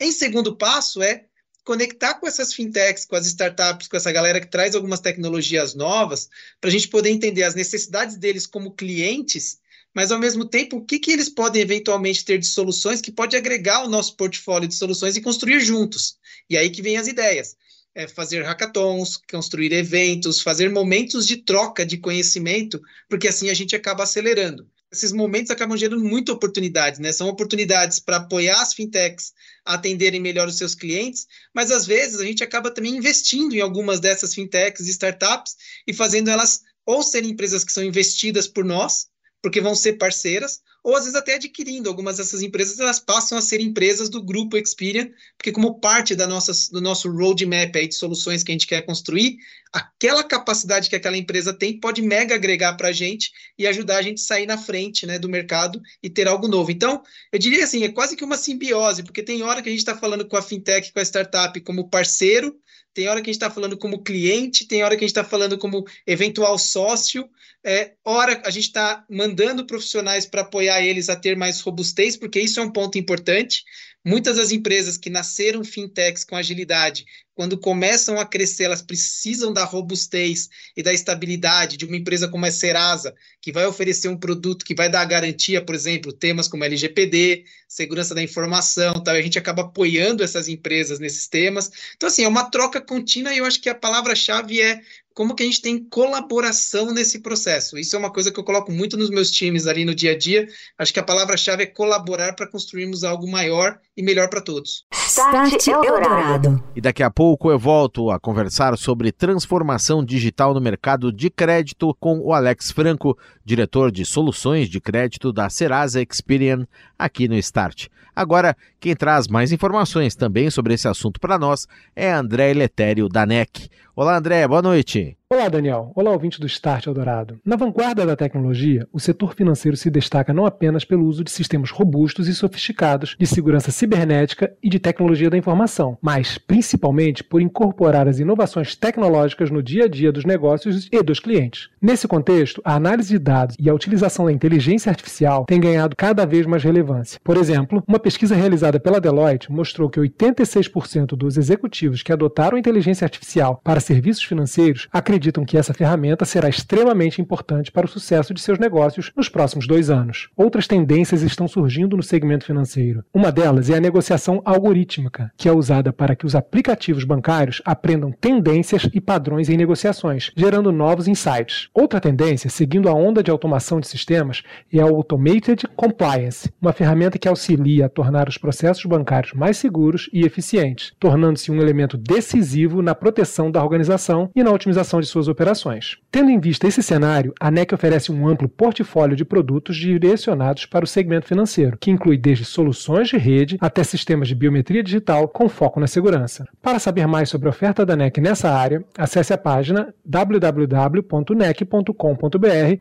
Em 0.00 0.10
segundo 0.10 0.56
passo 0.56 1.00
é 1.00 1.26
conectar 1.64 2.14
com 2.14 2.26
essas 2.26 2.52
fintechs, 2.52 3.04
com 3.04 3.14
as 3.14 3.26
startups, 3.26 3.86
com 3.86 3.96
essa 3.96 4.10
galera 4.10 4.40
que 4.40 4.50
traz 4.50 4.74
algumas 4.74 5.00
tecnologias 5.00 5.74
novas, 5.74 6.28
para 6.60 6.68
a 6.68 6.72
gente 6.72 6.88
poder 6.88 7.10
entender 7.10 7.44
as 7.44 7.54
necessidades 7.54 8.16
deles 8.16 8.46
como 8.46 8.74
clientes, 8.74 9.58
mas 9.94 10.10
ao 10.10 10.18
mesmo 10.18 10.44
tempo, 10.44 10.76
o 10.76 10.84
que, 10.84 10.98
que 10.98 11.10
eles 11.10 11.28
podem 11.28 11.62
eventualmente 11.62 12.24
ter 12.24 12.38
de 12.38 12.46
soluções 12.46 13.00
que 13.00 13.12
pode 13.12 13.36
agregar 13.36 13.76
ao 13.76 13.88
nosso 13.88 14.16
portfólio 14.16 14.68
de 14.68 14.74
soluções 14.74 15.16
e 15.16 15.20
construir 15.20 15.60
juntos. 15.60 16.16
E 16.48 16.56
aí 16.56 16.70
que 16.70 16.82
vem 16.82 16.96
as 16.96 17.08
ideias. 17.08 17.56
É 17.94 18.08
fazer 18.08 18.42
hackathons, 18.42 19.18
construir 19.30 19.70
eventos, 19.72 20.40
fazer 20.40 20.70
momentos 20.70 21.26
de 21.26 21.36
troca 21.36 21.84
de 21.84 21.98
conhecimento, 21.98 22.80
porque 23.08 23.28
assim 23.28 23.50
a 23.50 23.54
gente 23.54 23.76
acaba 23.76 24.04
acelerando 24.04 24.66
esses 24.92 25.10
momentos 25.10 25.50
acabam 25.50 25.76
gerando 25.76 26.04
muitas 26.04 26.34
oportunidades, 26.34 27.00
né? 27.00 27.12
São 27.12 27.26
oportunidades 27.28 27.98
para 27.98 28.18
apoiar 28.18 28.60
as 28.60 28.74
fintechs 28.74 29.32
a 29.64 29.74
atenderem 29.74 30.20
melhor 30.20 30.46
os 30.46 30.58
seus 30.58 30.74
clientes, 30.74 31.26
mas 31.54 31.70
às 31.70 31.86
vezes 31.86 32.20
a 32.20 32.24
gente 32.24 32.44
acaba 32.44 32.70
também 32.70 32.94
investindo 32.94 33.54
em 33.54 33.60
algumas 33.60 34.00
dessas 34.00 34.34
fintechs 34.34 34.86
e 34.86 34.90
startups 34.90 35.56
e 35.86 35.94
fazendo 35.94 36.28
elas 36.28 36.60
ou 36.84 37.02
serem 37.02 37.30
empresas 37.30 37.64
que 37.64 37.72
são 37.72 37.82
investidas 37.82 38.46
por 38.46 38.64
nós, 38.64 39.06
porque 39.42 39.60
vão 39.60 39.74
ser 39.74 39.94
parceiras, 39.94 40.60
ou 40.84 40.96
às 40.96 41.02
vezes 41.02 41.18
até 41.18 41.34
adquirindo. 41.34 41.88
Algumas 41.88 42.16
dessas 42.16 42.42
empresas 42.42 42.78
elas 42.78 43.00
passam 43.00 43.36
a 43.36 43.42
ser 43.42 43.60
empresas 43.60 44.08
do 44.08 44.22
grupo 44.22 44.56
Experian, 44.56 45.08
porque 45.36 45.52
como 45.52 45.80
parte 45.80 46.14
da 46.14 46.26
nossa, 46.26 46.52
do 46.70 46.80
nosso 46.80 47.10
roadmap 47.10 47.74
aí 47.74 47.88
de 47.88 47.94
soluções 47.94 48.42
que 48.42 48.52
a 48.52 48.54
gente 48.54 48.66
quer 48.66 48.82
construir, 48.82 49.36
aquela 49.72 50.22
capacidade 50.22 50.88
que 50.88 50.96
aquela 50.96 51.16
empresa 51.16 51.52
tem 51.52 51.78
pode 51.78 52.02
mega 52.02 52.34
agregar 52.34 52.74
para 52.74 52.88
a 52.88 52.92
gente 52.92 53.32
e 53.58 53.66
ajudar 53.66 53.98
a 53.98 54.02
gente 54.02 54.20
a 54.20 54.24
sair 54.24 54.46
na 54.46 54.58
frente 54.58 55.06
né, 55.06 55.18
do 55.18 55.28
mercado 55.28 55.80
e 56.02 56.08
ter 56.08 56.28
algo 56.28 56.46
novo. 56.46 56.70
Então, 56.70 57.02
eu 57.32 57.38
diria 57.38 57.64
assim, 57.64 57.82
é 57.82 57.88
quase 57.88 58.16
que 58.16 58.24
uma 58.24 58.36
simbiose, 58.36 59.02
porque 59.02 59.22
tem 59.22 59.42
hora 59.42 59.62
que 59.62 59.68
a 59.68 59.72
gente 59.72 59.80
está 59.80 59.96
falando 59.96 60.26
com 60.26 60.36
a 60.36 60.42
fintech, 60.42 60.92
com 60.92 61.00
a 61.00 61.02
startup 61.02 61.58
como 61.62 61.88
parceiro, 61.88 62.56
tem 62.94 63.08
hora 63.08 63.20
que 63.20 63.30
a 63.30 63.32
gente 63.32 63.42
está 63.42 63.50
falando 63.50 63.76
como 63.76 64.02
cliente, 64.02 64.66
tem 64.66 64.82
hora 64.82 64.96
que 64.96 65.04
a 65.04 65.06
gente 65.06 65.16
está 65.16 65.24
falando 65.24 65.58
como 65.58 65.84
eventual 66.06 66.58
sócio, 66.58 67.28
é, 67.64 67.92
hora 68.04 68.42
a 68.44 68.50
gente 68.50 68.66
está 68.66 69.04
mandando 69.08 69.66
profissionais 69.66 70.26
para 70.26 70.42
apoiar 70.42 70.82
eles 70.82 71.08
a 71.08 71.16
ter 71.16 71.36
mais 71.36 71.60
robustez, 71.60 72.16
porque 72.16 72.40
isso 72.40 72.60
é 72.60 72.62
um 72.62 72.72
ponto 72.72 72.98
importante. 72.98 73.64
Muitas 74.04 74.36
das 74.36 74.50
empresas 74.50 74.96
que 74.96 75.08
nasceram 75.08 75.64
fintechs 75.64 76.24
com 76.24 76.34
agilidade, 76.34 77.04
quando 77.34 77.58
começam 77.58 78.18
a 78.20 78.26
crescer, 78.26 78.64
elas 78.64 78.82
precisam 78.82 79.52
da 79.52 79.64
robustez 79.64 80.48
e 80.76 80.82
da 80.82 80.92
estabilidade 80.92 81.76
de 81.76 81.84
uma 81.84 81.96
empresa 81.96 82.28
como 82.28 82.44
a 82.44 82.50
Serasa, 82.50 83.14
que 83.40 83.50
vai 83.50 83.64
oferecer 83.66 84.08
um 84.08 84.16
produto 84.16 84.64
que 84.64 84.74
vai 84.74 84.90
dar 84.90 85.04
garantia, 85.04 85.64
por 85.64 85.74
exemplo, 85.74 86.12
temas 86.12 86.46
como 86.46 86.64
LGPD, 86.64 87.44
segurança 87.66 88.14
da 88.14 88.22
informação, 88.22 89.02
tal. 89.02 89.14
a 89.14 89.22
gente 89.22 89.38
acaba 89.38 89.62
apoiando 89.62 90.22
essas 90.22 90.46
empresas 90.46 90.98
nesses 90.98 91.26
temas. 91.26 91.70
Então, 91.96 92.08
assim, 92.08 92.24
é 92.24 92.28
uma 92.28 92.50
troca 92.50 92.80
contínua 92.80 93.32
e 93.32 93.38
eu 93.38 93.46
acho 93.46 93.60
que 93.60 93.68
a 93.68 93.74
palavra-chave 93.74 94.60
é 94.60 94.82
como 95.14 95.34
que 95.34 95.42
a 95.42 95.46
gente 95.46 95.62
tem 95.62 95.78
colaboração 95.78 96.92
nesse 96.92 97.20
processo. 97.20 97.78
Isso 97.78 97.94
é 97.96 97.98
uma 97.98 98.12
coisa 98.12 98.30
que 98.30 98.38
eu 98.38 98.44
coloco 98.44 98.72
muito 98.72 98.96
nos 98.96 99.10
meus 99.10 99.30
times 99.30 99.66
ali 99.66 99.84
no 99.84 99.94
dia 99.94 100.12
a 100.12 100.18
dia. 100.18 100.46
Acho 100.78 100.92
que 100.92 101.00
a 101.00 101.04
palavra-chave 101.04 101.64
é 101.64 101.66
colaborar 101.66 102.34
para 102.34 102.46
construirmos 102.46 103.04
algo 103.04 103.30
maior 103.30 103.78
e 103.96 104.02
melhor 104.02 104.28
para 104.28 104.40
todos. 104.40 104.84
Start 104.92 105.66
Eldorado. 105.66 106.62
E 106.74 106.80
daqui 106.80 107.02
a 107.02 107.10
pouco 107.10 107.50
eu 107.50 107.58
volto 107.58 108.10
a 108.10 108.18
conversar 108.18 108.76
sobre 108.78 109.12
transformação 109.12 110.04
digital 110.04 110.54
no 110.54 110.60
mercado 110.60 111.12
de 111.12 111.28
crédito 111.28 111.94
com 112.00 112.18
o 112.18 112.32
Alex 112.32 112.70
Franco, 112.70 113.18
diretor 113.44 113.92
de 113.92 114.04
soluções 114.04 114.68
de 114.68 114.80
crédito 114.80 115.32
da 115.32 115.50
Serasa 115.50 116.00
Experian, 116.00 116.66
aqui 117.04 117.28
no 117.28 117.34
Start. 117.36 117.88
Agora, 118.14 118.56
quem 118.78 118.94
traz 118.94 119.26
mais 119.26 119.52
informações 119.52 120.14
também 120.14 120.50
sobre 120.50 120.74
esse 120.74 120.86
assunto 120.86 121.18
para 121.18 121.38
nós 121.38 121.66
é 121.96 122.12
André 122.12 122.52
Letério 122.52 123.08
da 123.08 123.24
NEC. 123.24 123.68
Olá, 123.96 124.16
André, 124.16 124.46
boa 124.46 124.62
noite. 124.62 125.16
Olá, 125.32 125.48
Daniel. 125.48 125.90
Olá, 125.94 126.10
ouvinte 126.10 126.38
do 126.38 126.46
Start 126.46 126.86
Eldorado. 126.86 127.40
Na 127.42 127.56
vanguarda 127.56 128.04
da 128.04 128.14
tecnologia, 128.14 128.86
o 128.92 129.00
setor 129.00 129.34
financeiro 129.34 129.78
se 129.78 129.88
destaca 129.88 130.30
não 130.30 130.44
apenas 130.44 130.84
pelo 130.84 131.06
uso 131.06 131.24
de 131.24 131.30
sistemas 131.30 131.70
robustos 131.70 132.28
e 132.28 132.34
sofisticados 132.34 133.16
de 133.18 133.26
segurança 133.26 133.70
cibernética 133.70 134.52
e 134.62 134.68
de 134.68 134.78
tecnologia 134.78 135.30
da 135.30 135.38
informação, 135.38 135.96
mas 136.02 136.36
principalmente 136.36 137.24
por 137.24 137.40
incorporar 137.40 138.06
as 138.06 138.18
inovações 138.18 138.76
tecnológicas 138.76 139.50
no 139.50 139.62
dia 139.62 139.86
a 139.86 139.88
dia 139.88 140.12
dos 140.12 140.26
negócios 140.26 140.86
e 140.92 141.02
dos 141.02 141.18
clientes. 141.18 141.70
Nesse 141.80 142.06
contexto, 142.06 142.60
a 142.62 142.74
análise 142.74 143.08
de 143.08 143.18
dados 143.18 143.56
e 143.58 143.70
a 143.70 143.74
utilização 143.74 144.26
da 144.26 144.32
inteligência 144.32 144.90
artificial 144.90 145.46
têm 145.46 145.58
ganhado 145.58 145.96
cada 145.96 146.26
vez 146.26 146.44
mais 146.44 146.62
relevância. 146.62 147.18
Por 147.24 147.38
exemplo, 147.38 147.82
uma 147.88 147.98
pesquisa 147.98 148.36
realizada 148.36 148.78
pela 148.78 149.00
Deloitte 149.00 149.50
mostrou 149.50 149.88
que 149.88 149.98
86% 149.98 151.16
dos 151.16 151.38
executivos 151.38 152.02
que 152.02 152.12
adotaram 152.12 152.58
a 152.58 152.60
inteligência 152.60 153.06
artificial 153.06 153.62
para 153.64 153.80
serviços 153.80 154.24
financeiros 154.24 154.88
acreditam 154.92 155.21
acreditam 155.22 155.44
que 155.44 155.56
essa 155.56 155.72
ferramenta 155.72 156.24
será 156.24 156.48
extremamente 156.48 157.20
importante 157.20 157.70
para 157.70 157.86
o 157.86 157.88
sucesso 157.88 158.34
de 158.34 158.40
seus 158.40 158.58
negócios 158.58 159.12
nos 159.16 159.28
próximos 159.28 159.68
dois 159.68 159.88
anos. 159.88 160.28
Outras 160.36 160.66
tendências 160.66 161.22
estão 161.22 161.46
surgindo 161.46 161.96
no 161.96 162.02
segmento 162.02 162.44
financeiro. 162.44 163.04
Uma 163.14 163.30
delas 163.30 163.70
é 163.70 163.76
a 163.76 163.80
negociação 163.80 164.42
algorítmica, 164.44 165.30
que 165.36 165.48
é 165.48 165.52
usada 165.52 165.92
para 165.92 166.16
que 166.16 166.26
os 166.26 166.34
aplicativos 166.34 167.04
bancários 167.04 167.62
aprendam 167.64 168.10
tendências 168.10 168.88
e 168.92 169.00
padrões 169.00 169.48
em 169.48 169.56
negociações, 169.56 170.32
gerando 170.36 170.72
novos 170.72 171.06
insights. 171.06 171.68
Outra 171.72 172.00
tendência, 172.00 172.50
seguindo 172.50 172.88
a 172.88 172.92
onda 172.92 173.22
de 173.22 173.30
automação 173.30 173.78
de 173.78 173.86
sistemas, 173.86 174.42
é 174.72 174.80
a 174.80 174.84
Automated 174.84 175.68
Compliance, 175.76 176.50
uma 176.60 176.72
ferramenta 176.72 177.18
que 177.18 177.28
auxilia 177.28 177.86
a 177.86 177.88
tornar 177.88 178.28
os 178.28 178.38
processos 178.38 178.84
bancários 178.86 179.32
mais 179.34 179.56
seguros 179.56 180.10
e 180.12 180.24
eficientes, 180.24 180.92
tornando-se 180.98 181.52
um 181.52 181.60
elemento 181.60 181.96
decisivo 181.96 182.82
na 182.82 182.94
proteção 182.94 183.50
da 183.50 183.62
organização 183.62 184.28
e 184.34 184.42
na 184.42 184.50
otimização 184.50 185.00
de 185.00 185.11
suas 185.12 185.28
operações. 185.28 185.98
Tendo 186.10 186.30
em 186.30 186.40
vista 186.40 186.66
esse 186.66 186.82
cenário, 186.82 187.32
a 187.38 187.50
NEC 187.50 187.72
oferece 187.72 188.10
um 188.10 188.26
amplo 188.26 188.48
portfólio 188.48 189.14
de 189.14 189.24
produtos 189.24 189.76
direcionados 189.76 190.66
para 190.66 190.84
o 190.84 190.88
segmento 190.88 191.28
financeiro, 191.28 191.76
que 191.78 191.90
inclui 191.90 192.16
desde 192.18 192.44
soluções 192.44 193.08
de 193.08 193.16
rede 193.16 193.56
até 193.60 193.84
sistemas 193.84 194.26
de 194.28 194.34
biometria 194.34 194.82
digital 194.82 195.28
com 195.28 195.48
foco 195.48 195.78
na 195.78 195.86
segurança. 195.86 196.44
Para 196.60 196.78
saber 196.78 197.06
mais 197.06 197.28
sobre 197.28 197.48
a 197.48 197.50
oferta 197.50 197.86
da 197.86 197.94
NEC 197.94 198.20
nessa 198.20 198.50
área, 198.50 198.84
acesse 198.96 199.32
a 199.32 199.38
página 199.38 199.94
www.nec.com.br 200.04 201.18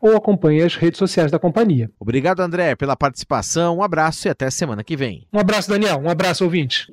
ou 0.02 0.16
acompanhe 0.16 0.64
as 0.64 0.76
redes 0.76 0.98
sociais 0.98 1.32
da 1.32 1.38
companhia. 1.40 1.90
Obrigado, 2.00 2.40
André, 2.40 2.76
pela 2.76 2.96
participação. 2.96 3.78
Um 3.78 3.84
abraço 3.84 4.28
e 4.28 4.30
até 4.30 4.50
semana 4.50 4.84
que 4.84 4.96
vem. 4.96 5.28
Um 5.34 5.40
abraço, 5.40 5.70
Daniel. 5.70 6.00
Um 6.00 6.10
abraço, 6.10 6.44
ouvinte. 6.44 6.88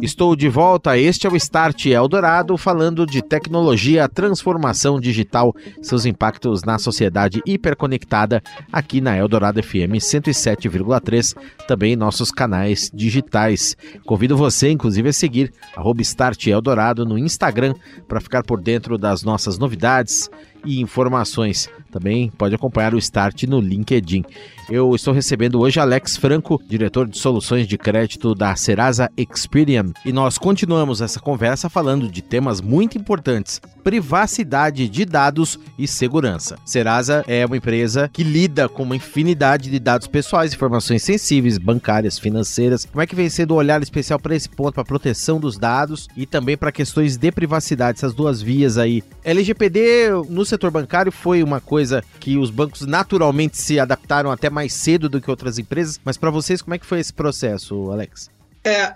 Estou 0.00 0.34
de 0.34 0.48
volta, 0.48 0.98
este 0.98 1.26
é 1.26 1.30
o 1.30 1.36
Start 1.36 1.86
Eldorado, 1.86 2.56
falando 2.56 3.06
de 3.06 3.22
tecnologia, 3.22 4.08
transformação 4.08 5.00
digital, 5.00 5.54
seus 5.80 6.04
impactos 6.04 6.62
na 6.62 6.78
sociedade 6.78 7.40
hiperconectada, 7.46 8.42
aqui 8.72 9.00
na 9.00 9.16
Eldorado 9.16 9.62
FM 9.62 9.98
107,3, 9.98 11.36
também 11.68 11.94
nossos 11.94 12.30
canais 12.30 12.90
digitais. 12.92 13.76
Convido 14.04 14.36
você, 14.36 14.70
inclusive, 14.70 15.08
a 15.08 15.12
seguir 15.12 15.52
Start 16.00 16.46
Eldorado 16.46 17.04
no 17.04 17.18
Instagram 17.18 17.74
para 18.08 18.20
ficar 18.20 18.42
por 18.42 18.60
dentro 18.60 18.98
das 18.98 19.22
nossas 19.22 19.58
novidades 19.58 20.28
e 20.64 20.80
informações. 20.80 21.68
Também 21.90 22.30
pode 22.30 22.54
acompanhar 22.54 22.94
o 22.94 22.98
Start 22.98 23.44
no 23.44 23.60
LinkedIn. 23.60 24.24
Eu 24.70 24.94
estou 24.94 25.12
recebendo 25.12 25.60
hoje 25.60 25.78
Alex 25.78 26.16
Franco, 26.16 26.60
diretor 26.66 27.06
de 27.06 27.18
soluções 27.18 27.66
de 27.66 27.76
crédito 27.76 28.34
da 28.34 28.56
Serasa 28.56 29.10
Experian, 29.16 29.92
e 30.04 30.12
nós 30.12 30.38
continuamos 30.38 31.02
essa 31.02 31.20
conversa 31.20 31.68
falando 31.68 32.08
de 32.08 32.22
temas 32.22 32.60
muito 32.60 32.96
importantes: 32.96 33.60
privacidade 33.84 34.88
de 34.88 35.04
dados 35.04 35.58
e 35.76 35.86
segurança. 35.86 36.56
Serasa 36.64 37.24
é 37.26 37.44
uma 37.44 37.56
empresa 37.56 38.08
que 38.10 38.22
lida 38.22 38.68
com 38.68 38.84
uma 38.84 38.96
infinidade 38.96 39.70
de 39.70 39.78
dados 39.78 40.06
pessoais, 40.06 40.54
informações 40.54 41.02
sensíveis, 41.02 41.58
bancárias, 41.58 42.18
financeiras. 42.18 42.86
Como 42.86 43.02
é 43.02 43.06
que 43.06 43.16
vem 43.16 43.28
sendo 43.28 43.50
o 43.50 43.54
um 43.54 43.58
olhar 43.58 43.82
especial 43.82 44.18
para 44.18 44.34
esse 44.34 44.48
ponto, 44.48 44.72
para 44.72 44.82
a 44.82 44.86
proteção 44.86 45.38
dos 45.38 45.58
dados 45.58 46.08
e 46.16 46.24
também 46.24 46.56
para 46.56 46.72
questões 46.72 47.16
de 47.16 47.30
privacidade, 47.30 47.98
essas 47.98 48.14
duas 48.14 48.40
vias 48.40 48.78
aí? 48.78 49.02
LGPD 49.24 50.10
no 50.30 50.44
setor 50.52 50.70
bancário 50.70 51.10
foi 51.10 51.42
uma 51.42 51.60
coisa 51.60 52.04
que 52.20 52.36
os 52.36 52.50
bancos 52.50 52.82
naturalmente 52.82 53.56
se 53.56 53.78
adaptaram 53.78 54.30
até 54.30 54.50
mais 54.50 54.72
cedo 54.74 55.08
do 55.08 55.20
que 55.20 55.30
outras 55.30 55.58
empresas, 55.58 55.98
mas 56.04 56.16
para 56.16 56.30
vocês, 56.30 56.60
como 56.60 56.74
é 56.74 56.78
que 56.78 56.86
foi 56.86 57.00
esse 57.00 57.12
processo, 57.12 57.90
Alex? 57.90 58.30
É, 58.64 58.92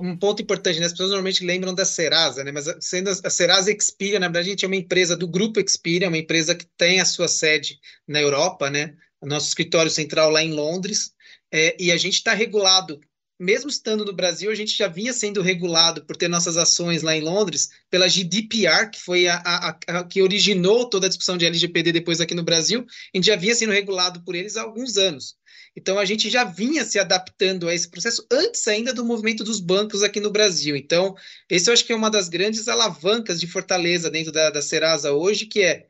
um 0.00 0.16
ponto 0.16 0.42
importante, 0.42 0.80
né? 0.80 0.86
As 0.86 0.92
pessoas 0.92 1.10
normalmente 1.10 1.44
lembram 1.44 1.72
da 1.72 1.84
Serasa, 1.84 2.42
né? 2.42 2.50
Mas 2.50 2.66
sendo 2.80 3.10
a 3.10 3.30
Serasa 3.30 3.70
Experian, 3.70 4.18
na 4.18 4.26
verdade, 4.26 4.48
a 4.48 4.50
gente 4.50 4.64
é 4.64 4.68
uma 4.68 4.76
empresa 4.76 5.16
do 5.16 5.28
grupo 5.28 5.60
Experian, 5.60 6.08
uma 6.08 6.18
empresa 6.18 6.54
que 6.54 6.66
tem 6.76 7.00
a 7.00 7.04
sua 7.04 7.28
sede 7.28 7.78
na 8.08 8.20
Europa, 8.20 8.70
né? 8.70 8.94
Nosso 9.22 9.46
escritório 9.46 9.90
central 9.90 10.30
lá 10.30 10.42
em 10.42 10.52
Londres, 10.52 11.12
é, 11.52 11.76
e 11.78 11.92
a 11.92 11.96
gente 11.96 12.14
está 12.14 12.34
regulado 12.34 13.00
mesmo 13.38 13.68
estando 13.68 14.04
no 14.04 14.12
Brasil, 14.12 14.50
a 14.50 14.54
gente 14.54 14.76
já 14.76 14.86
vinha 14.86 15.12
sendo 15.12 15.42
regulado 15.42 16.04
por 16.04 16.16
ter 16.16 16.28
nossas 16.28 16.56
ações 16.56 17.02
lá 17.02 17.16
em 17.16 17.20
Londres 17.20 17.70
pela 17.90 18.08
GDPR, 18.08 18.90
que 18.90 19.00
foi 19.00 19.26
a, 19.26 19.36
a, 19.44 19.78
a, 19.88 20.04
que 20.04 20.22
originou 20.22 20.88
toda 20.88 21.06
a 21.06 21.08
discussão 21.08 21.36
de 21.36 21.44
LGPD 21.44 21.92
depois 21.92 22.20
aqui 22.20 22.34
no 22.34 22.44
Brasil, 22.44 22.86
a 23.12 23.16
gente 23.16 23.26
já 23.26 23.36
vinha 23.36 23.54
sendo 23.54 23.72
regulado 23.72 24.22
por 24.22 24.34
eles 24.34 24.56
há 24.56 24.62
alguns 24.62 24.96
anos. 24.96 25.36
Então 25.76 25.98
a 25.98 26.04
gente 26.04 26.30
já 26.30 26.44
vinha 26.44 26.84
se 26.84 26.98
adaptando 26.98 27.68
a 27.68 27.74
esse 27.74 27.88
processo 27.88 28.24
antes 28.30 28.66
ainda 28.68 28.94
do 28.94 29.04
movimento 29.04 29.42
dos 29.42 29.58
bancos 29.58 30.02
aqui 30.02 30.20
no 30.20 30.30
Brasil. 30.30 30.76
Então, 30.76 31.16
esse 31.50 31.68
eu 31.68 31.74
acho 31.74 31.84
que 31.84 31.92
é 31.92 31.96
uma 31.96 32.10
das 32.10 32.28
grandes 32.28 32.68
alavancas 32.68 33.40
de 33.40 33.48
fortaleza 33.48 34.10
dentro 34.10 34.30
da, 34.30 34.50
da 34.50 34.62
Serasa 34.62 35.12
hoje, 35.12 35.46
que 35.46 35.62
é 35.62 35.88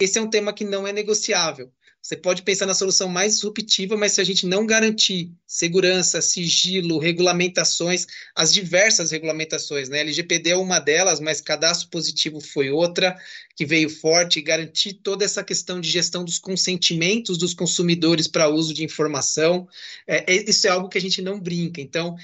esse 0.00 0.18
é 0.18 0.22
um 0.22 0.30
tema 0.30 0.52
que 0.52 0.64
não 0.64 0.86
é 0.86 0.92
negociável. 0.92 1.72
Você 2.06 2.16
pode 2.16 2.42
pensar 2.42 2.66
na 2.66 2.74
solução 2.74 3.08
mais 3.08 3.34
disruptiva, 3.34 3.96
mas 3.96 4.12
se 4.12 4.20
a 4.20 4.24
gente 4.24 4.46
não 4.46 4.64
garantir 4.64 5.32
segurança, 5.44 6.22
sigilo, 6.22 7.00
regulamentações, 7.00 8.06
as 8.32 8.54
diversas 8.54 9.10
regulamentações, 9.10 9.88
né? 9.88 10.02
LGPD 10.02 10.50
é 10.50 10.56
uma 10.56 10.78
delas, 10.78 11.18
mas 11.18 11.40
cadastro 11.40 11.88
positivo 11.88 12.40
foi 12.40 12.70
outra 12.70 13.20
que 13.56 13.66
veio 13.66 13.90
forte, 13.90 14.40
garantir 14.40 14.92
toda 14.92 15.24
essa 15.24 15.42
questão 15.42 15.80
de 15.80 15.90
gestão 15.90 16.24
dos 16.24 16.38
consentimentos 16.38 17.36
dos 17.36 17.52
consumidores 17.52 18.28
para 18.28 18.48
uso 18.48 18.72
de 18.72 18.84
informação. 18.84 19.66
É, 20.06 20.32
é, 20.32 20.48
isso 20.48 20.68
é 20.68 20.70
algo 20.70 20.88
que 20.88 20.98
a 20.98 21.00
gente 21.00 21.20
não 21.20 21.40
brinca. 21.40 21.80
Então, 21.80 22.14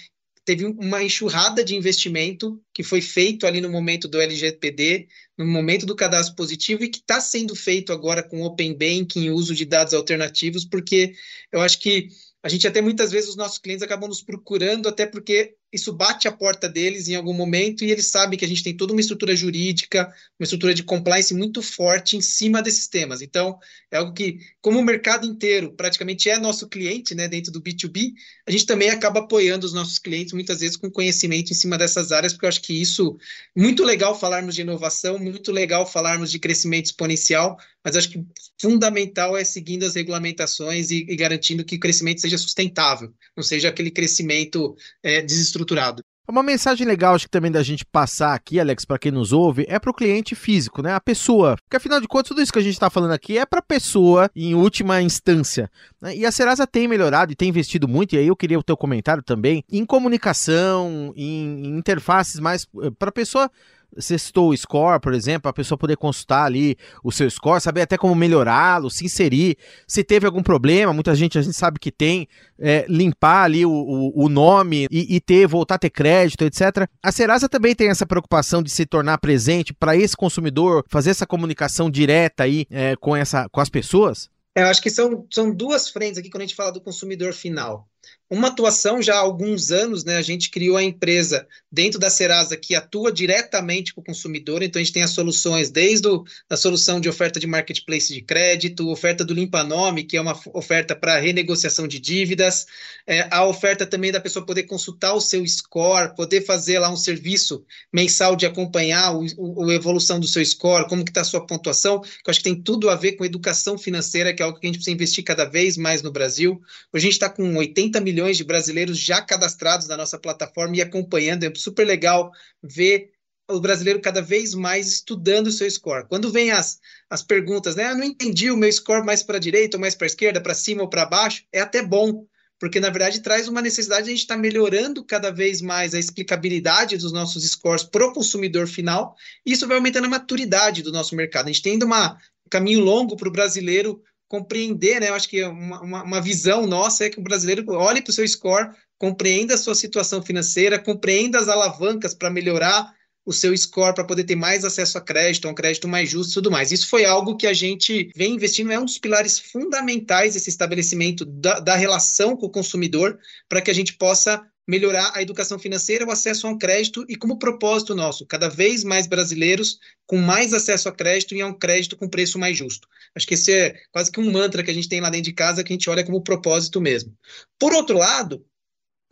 teve 0.45 0.65
uma 0.65 1.03
enxurrada 1.03 1.65
de 1.65 1.75
investimento 1.75 2.61
que 2.75 2.83
foi 2.83 3.01
feito 3.01 3.47
ali 3.47 3.61
no 3.61 3.71
momento 3.71 4.09
do 4.09 4.21
LGPD, 4.21 5.09
no 5.39 5.47
momento 5.47 5.87
do 5.87 5.95
cadastro 5.95 6.35
positivo 6.35 6.83
e 6.83 6.89
que 6.89 6.99
está 6.99 7.21
sendo 7.21 7.55
feito 7.55 7.93
agora 7.93 8.23
com 8.23 8.43
Open 8.43 8.77
Banking, 8.77 9.31
uso 9.31 9.55
de 9.55 9.65
dados 9.65 9.95
alternativos, 9.95 10.65
porque 10.65 11.15
eu 11.53 11.61
acho 11.61 11.79
que 11.79 12.09
a 12.43 12.49
gente 12.49 12.67
até 12.67 12.81
muitas 12.81 13.13
vezes 13.13 13.31
os 13.31 13.37
nossos 13.37 13.59
clientes 13.59 13.85
acabam 13.85 14.09
nos 14.09 14.23
procurando 14.23 14.89
até 14.89 15.07
porque 15.07 15.55
isso 15.73 15.91
bate 15.91 16.29
a 16.29 16.33
porta 16.33 16.69
deles 16.69 17.09
em 17.09 17.15
algum 17.15 17.33
momento 17.33 17.83
e 17.83 17.91
eles 17.91 18.09
sabem 18.09 18.39
que 18.39 18.45
a 18.45 18.49
gente 18.49 18.63
tem 18.63 18.77
toda 18.77 18.93
uma 18.93 19.01
estrutura 19.01 19.35
jurídica, 19.35 20.13
uma 20.39 20.45
estrutura 20.45 20.75
de 20.75 20.83
compliance 20.83 21.33
muito 21.33 21.63
forte 21.63 22.15
em 22.15 22.21
cima 22.21 22.61
desses 22.63 22.87
temas. 22.89 23.23
Então, 23.23 23.59
é 23.91 23.97
algo 23.97 24.13
que, 24.13 24.39
como 24.61 24.79
o 24.79 24.85
mercado 24.85 25.27
inteiro 25.27 25.73
praticamente 25.73 26.29
é 26.29 26.39
nosso 26.39 26.69
cliente, 26.69 27.15
né, 27.15 27.27
dentro 27.27 27.51
do 27.51 27.63
B2B, 27.63 28.13
a 28.47 28.51
gente 28.51 28.67
também 28.67 28.91
acaba 28.91 29.21
apoiando 29.21 29.65
os 29.65 29.73
nossos 29.73 29.99
clientes 29.99 30.35
muitas 30.35 30.61
vezes 30.61 30.77
com 30.77 30.91
conhecimento 30.91 31.51
em 31.51 31.55
cima 31.55 31.79
dessas 31.79 32.13
áreas, 32.13 32.35
porque 32.35 32.45
eu 32.45 32.51
acho 32.51 32.61
que 32.61 32.75
isso 32.75 33.17
muito 33.57 33.83
legal 33.83 34.19
falarmos 34.19 34.55
de 34.55 34.61
inovação, 34.61 35.19
muito 35.19 35.51
legal 35.51 35.87
falarmos 35.87 36.31
de 36.31 36.39
crescimento 36.39 36.87
exponencial, 36.87 37.57
mas 37.83 37.97
acho 37.97 38.11
que 38.11 38.25
fundamental 38.61 39.37
é 39.37 39.43
seguindo 39.43 39.85
as 39.85 39.95
regulamentações 39.95 40.91
e, 40.91 41.07
e 41.09 41.17
garantindo 41.17 41.65
que 41.65 41.77
o 41.77 41.81
crescimento 41.81 42.21
seja 42.21 42.39
sustentável, 42.39 43.13
não 43.37 43.43
seja 43.43 43.69
aquele 43.69 43.91
crescimento 43.91 44.77
é, 45.03 45.21
desestruturado 45.23 45.62
estruturado. 45.63 46.03
Uma 46.29 46.43
mensagem 46.43 46.87
legal, 46.87 47.17
acho 47.17 47.27
que 47.27 47.31
também 47.31 47.51
da 47.51 47.65
gente 47.65 47.85
passar 47.85 48.33
aqui, 48.33 48.61
Alex, 48.61 48.85
para 48.85 48.99
quem 48.99 49.11
nos 49.11 49.33
ouve, 49.33 49.67
é 49.69 49.79
para 49.79 49.91
o 49.91 49.95
cliente 49.95 50.37
físico, 50.37 50.81
né? 50.81 50.95
A 50.95 51.01
pessoa. 51.01 51.57
Porque 51.57 51.77
afinal 51.77 52.01
de 52.01 52.07
contas, 52.07 52.29
tudo 52.29 52.41
isso 52.41 52.53
que 52.53 52.61
a 52.61 52.63
gente 52.63 52.75
está 52.75 52.89
falando 52.89 53.11
aqui 53.11 53.37
é 53.37 53.45
para 53.45 53.59
a 53.59 53.63
pessoa 53.63 54.31
em 54.35 54.55
última 54.55 55.03
instância. 55.03 55.69
Né? 56.01 56.17
E 56.17 56.25
a 56.25 56.31
Serasa 56.31 56.65
tem 56.65 56.87
melhorado 56.87 57.33
e 57.33 57.37
tem 57.37 57.49
investido 57.49 57.89
muito, 57.89 58.15
e 58.15 58.19
aí 58.19 58.29
eu 58.29 58.37
queria 58.37 58.59
o 58.59 58.63
teu 58.63 58.77
comentário 58.77 59.23
também, 59.23 59.65
em 59.71 59.85
comunicação, 59.85 61.13
em, 61.17 61.77
interfaces 61.77 62.39
mais 62.39 62.67
eh, 62.83 62.91
para 62.97 63.09
a 63.09 63.13
pessoa 63.13 63.51
citou 63.99 64.51
o 64.51 64.57
score, 64.57 65.01
por 65.01 65.15
exemplo, 65.15 65.49
a 65.49 65.53
pessoa 65.53 65.79
poder 65.79 65.97
consultar 65.97 66.45
ali 66.45 66.77
o 67.03 67.13
seu 67.13 67.29
score, 67.31 67.61
saber 67.61 67.83
até 67.83 67.97
como 67.97 68.15
melhorá-lo, 68.15 68.91
se 68.91 69.05
inserir, 69.05 69.57
se 69.87 70.03
teve 70.03 70.27
algum 70.27 70.43
problema, 70.43 70.93
muita 70.93 71.15
gente 71.15 71.39
a 71.39 71.43
gente 71.43 71.57
sabe 71.57 71.79
que 71.79 71.91
tem, 71.91 72.29
é, 72.59 72.85
limpar 72.89 73.45
ali 73.45 73.67
o, 73.67 73.71
o, 73.71 74.25
o 74.25 74.29
nome 74.29 74.87
e, 74.91 75.17
e, 75.17 75.21
ter, 75.21 75.47
voltar 75.47 75.75
a 75.77 75.79
ter 75.79 75.91
crédito, 75.91 76.45
etc. 76.45 76.89
A 77.03 77.13
Serasa 77.13 77.49
também 77.49 77.75
tem 77.75 77.89
essa 77.89 78.07
preocupação 78.07 78.63
de 78.63 78.71
se 78.71 78.87
tornar 78.87 79.19
presente 79.19 79.75
para 79.75 79.97
esse 79.97 80.17
consumidor, 80.17 80.85
fazer 80.89 81.11
essa 81.11 81.27
comunicação 81.27 81.91
direta 81.91 82.45
aí 82.45 82.67
é, 82.71 82.97
com, 82.97 83.17
essa, 83.17 83.49
com 83.49 83.61
as 83.61 83.69
pessoas? 83.69 84.31
É, 84.55 84.63
eu 84.63 84.67
acho 84.67 84.83
que 84.83 84.91
são, 84.91 85.27
são 85.31 85.55
duas 85.55 85.89
frentes 85.89 86.19
aqui 86.19 86.31
quando 86.31 86.43
a 86.43 86.47
gente 86.47 86.57
fala 86.57 86.73
do 86.73 86.81
consumidor 86.81 87.33
final 87.33 87.89
uma 88.33 88.49
atuação 88.49 89.03
já 89.03 89.17
há 89.17 89.19
alguns 89.19 89.71
anos, 89.71 90.05
né? 90.05 90.17
A 90.17 90.23
gente 90.23 90.49
criou 90.49 90.79
a 90.79 90.83
empresa 90.83 91.47
dentro 91.71 92.01
da 92.01 92.09
Serasa 92.09 92.57
que 92.57 92.75
atua 92.75 93.13
diretamente 93.13 93.93
com 93.93 94.01
o 94.01 94.05
consumidor, 94.05 94.63
então 94.63 94.81
a 94.81 94.83
gente 94.83 94.95
tem 94.95 95.03
as 95.03 95.11
soluções 95.11 95.71
desde 95.71 96.09
o, 96.09 96.25
a 96.49 96.57
solução 96.57 96.99
de 96.99 97.11
oferta 97.11 97.39
de 97.39 97.47
marketplace 97.47 98.13
de 98.13 98.23
crédito, 98.23 98.89
oferta 98.89 99.23
do 99.23 99.35
Limpa 99.35 99.63
Nome, 99.63 100.05
que 100.05 100.17
é 100.17 100.21
uma 100.21 100.35
oferta 100.55 100.97
para 100.97 101.19
renegociação 101.19 101.87
de 101.87 102.01
dívidas, 102.01 102.65
é, 103.07 103.29
a 103.31 103.45
oferta 103.45 103.85
também 103.85 104.11
da 104.11 104.21
pessoa 104.21 104.47
poder 104.47 104.63
consultar 104.63 105.13
o 105.13 105.21
seu 105.21 105.47
score, 105.47 106.15
poder 106.17 106.41
fazer 106.41 106.79
lá 106.79 106.89
um 106.89 106.97
serviço 106.97 107.63
mensal 107.93 108.35
de 108.35 108.47
acompanhar 108.47 109.15
o, 109.15 109.27
o 109.37 109.69
a 109.69 109.75
evolução 109.75 110.19
do 110.19 110.27
seu 110.27 110.43
score, 110.43 110.89
como 110.89 111.05
que 111.05 111.11
está 111.11 111.21
a 111.21 111.25
sua 111.25 111.47
pontuação, 111.47 112.01
que 112.01 112.09
eu 112.09 112.31
acho 112.31 112.41
que 112.41 112.45
tem 112.45 112.63
tudo 112.63 112.89
a 112.89 112.97
ver 112.97 113.13
com 113.13 113.27
educação 113.27 113.77
financeira, 113.77 114.33
que 114.33 114.41
é 114.43 114.45
algo 114.47 114.59
que 114.59 114.67
a 114.67 114.69
gente 114.69 114.77
precisa 114.77 114.95
investir 114.95 115.23
cada 115.23 115.45
vez 115.45 115.77
mais 115.77 116.01
no 116.01 116.11
Brasil. 116.11 116.63
Hoje 116.91 117.07
a 117.07 117.11
gente 117.11 117.13
está 117.13 117.29
com 117.29 117.57
80 117.57 117.92
milhões 118.01 118.23
milhões 118.23 118.37
de 118.37 118.45
brasileiros 118.45 118.99
já 118.99 119.21
cadastrados 119.21 119.89
na 119.89 119.97
nossa 119.97 120.19
plataforma 120.19 120.77
e 120.77 120.83
acompanhando. 120.83 121.45
É 121.45 121.53
super 121.55 121.85
legal 121.85 122.31
ver 122.63 123.11
o 123.49 123.61
brasileiro 123.61 124.01
cada 124.01 124.23
vez 124.23 124.55
mais 124.55 124.87
estudando 124.87 125.49
o 125.49 125.53
seu 125.53 125.69
score. 125.71 126.07
Quando 126.09 126.31
vem 126.31 126.53
as, 126.53 126.79
as 127.11 127.23
perguntas, 127.23 127.75
né? 127.75 127.91
Eu 127.91 127.97
não 127.97 128.05
entendi 128.05 128.51
o 128.51 128.57
meu 128.57 128.73
score 128.73 129.05
mais 129.05 129.23
para 129.23 129.37
a 129.37 129.41
direita 129.41 129.77
ou 129.77 129.81
mais 129.81 129.95
para 129.95 130.07
a 130.07 130.09
esquerda, 130.09 130.41
para 130.41 130.55
cima 130.55 130.83
ou 130.83 130.89
para 130.89 131.05
baixo, 131.05 131.45
é 131.53 131.61
até 131.61 131.83
bom, 131.83 132.25
porque 132.59 132.79
na 132.79 132.89
verdade 132.89 133.21
traz 133.21 133.49
uma 133.49 133.61
necessidade 133.61 134.05
de 134.05 134.11
a 134.11 134.13
gente 134.13 134.23
estar 134.23 134.37
tá 134.37 134.41
melhorando 134.41 135.05
cada 135.05 135.31
vez 135.31 135.61
mais 135.61 135.95
a 135.95 135.99
explicabilidade 135.99 136.97
dos 136.97 137.13
nossos 137.13 137.45
scores 137.51 137.83
para 137.83 138.07
o 138.07 138.13
consumidor 138.13 138.69
final, 138.69 139.17
e 139.45 139.53
isso 139.53 139.67
vai 139.67 139.77
aumentando 139.77 140.07
a 140.07 140.11
maturidade 140.11 140.83
do 140.83 140.93
nosso 140.93 141.17
mercado. 141.17 141.47
A 141.47 141.53
gente 141.53 141.63
tem 141.63 141.73
ainda 141.73 141.85
uma, 141.85 142.15
um 142.47 142.49
caminho 142.49 142.81
longo 142.81 143.17
para 143.17 143.29
o 143.29 143.33
brasileiro 143.33 144.01
compreender, 144.33 144.99
né? 144.99 145.11
Eu 145.11 145.15
acho 145.15 145.29
que 145.29 145.45
uma, 145.45 145.83
uma, 145.83 146.03
uma 146.05 146.21
visão 146.23 146.67
nossa 146.67 147.05
é 147.05 147.11
que 147.11 147.21
o 147.21 147.23
brasileiro 147.23 147.71
olhe 147.75 148.01
para 148.01 148.11
o 148.11 148.15
seu 148.15 148.27
score, 148.27 148.71
compreenda 148.97 149.53
a 149.53 149.59
sua 149.59 149.75
situação 149.75 150.23
financeira, 150.23 150.79
compreenda 150.79 151.39
as 151.39 151.49
alavancas 151.49 152.15
para 152.15 152.31
melhorar 152.31 152.95
o 153.27 153.33
seu 153.33 153.55
score 153.55 153.95
para 153.95 154.05
poder 154.05 154.25
ter 154.25 154.35
mais 154.35 154.65
acesso 154.65 154.97
a 154.97 155.03
crédito, 155.03 155.47
um 155.47 155.55
crédito 155.55 155.87
mais 155.87 156.09
justo 156.09 156.31
e 156.31 156.35
tudo 156.35 156.51
mais. 156.51 156.73
Isso 156.73 156.89
foi 156.89 157.05
algo 157.05 157.37
que 157.37 157.47
a 157.47 157.53
gente 157.53 158.11
vem 158.17 158.35
investindo, 158.35 158.73
é 158.73 158.79
um 158.79 158.87
dos 158.87 158.97
pilares 158.97 159.39
fundamentais 159.39 160.33
desse 160.33 160.49
estabelecimento 160.49 161.27
da, 161.27 161.61
da 161.61 161.77
relação 161.77 162.35
com 162.35 162.47
o 162.47 162.51
consumidor, 162.51 163.19
para 163.51 163.61
que 163.61 163.71
a 163.71 163.75
gente 163.75 163.93
possa 163.93 164.43
melhorar 164.67 165.13
a 165.15 165.23
educação 165.23 165.59
financeira, 165.59 166.07
o 166.07 166.11
acesso 166.11 166.47
a 166.47 166.51
um 166.51 166.59
crédito 166.59 167.05
e 167.09 167.17
como 167.17 167.39
propósito 167.39 167.95
nosso, 167.95 168.25
cada 168.27 168.49
vez 168.49 168.85
mais 168.85 169.07
brasileiros 169.07 169.79
com 170.07 170.19
mais 170.19 170.53
acesso 170.53 170.89
a 170.89 170.93
crédito 170.93 171.35
e 171.35 171.41
a 171.41 171.47
um 171.47 171.53
crédito 171.53 171.97
com 171.97 172.09
preço 172.09 172.39
mais 172.39 172.57
justo. 172.57 172.87
Acho 173.15 173.27
que 173.27 173.35
esse 173.35 173.53
é 173.53 173.75
quase 173.91 174.11
que 174.11 174.21
um 174.21 174.31
mantra 174.31 174.63
que 174.63 174.71
a 174.71 174.75
gente 174.75 174.89
tem 174.89 175.01
lá 175.01 175.11
dentro 175.11 175.25
de 175.25 175.33
casa 175.33 175.65
que 175.65 175.73
a 175.73 175.75
gente 175.75 175.91
olha 175.91 176.05
como 176.05 176.23
propósito 176.23 176.81
mesmo. 176.81 177.17
Por 177.59 177.73
outro 177.73 177.99
lado, 177.99 178.45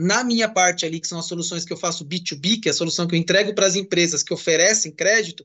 na 0.00 0.24
minha 0.24 0.48
parte 0.48 0.86
ali, 0.86 1.00
que 1.00 1.08
são 1.08 1.18
as 1.18 1.26
soluções 1.26 1.64
que 1.64 1.72
eu 1.72 1.76
faço 1.76 2.06
B2B, 2.06 2.62
que 2.62 2.68
é 2.68 2.70
a 2.70 2.74
solução 2.74 3.06
que 3.06 3.14
eu 3.14 3.18
entrego 3.18 3.54
para 3.54 3.66
as 3.66 3.76
empresas 3.76 4.22
que 4.22 4.32
oferecem 4.32 4.92
crédito, 4.92 5.44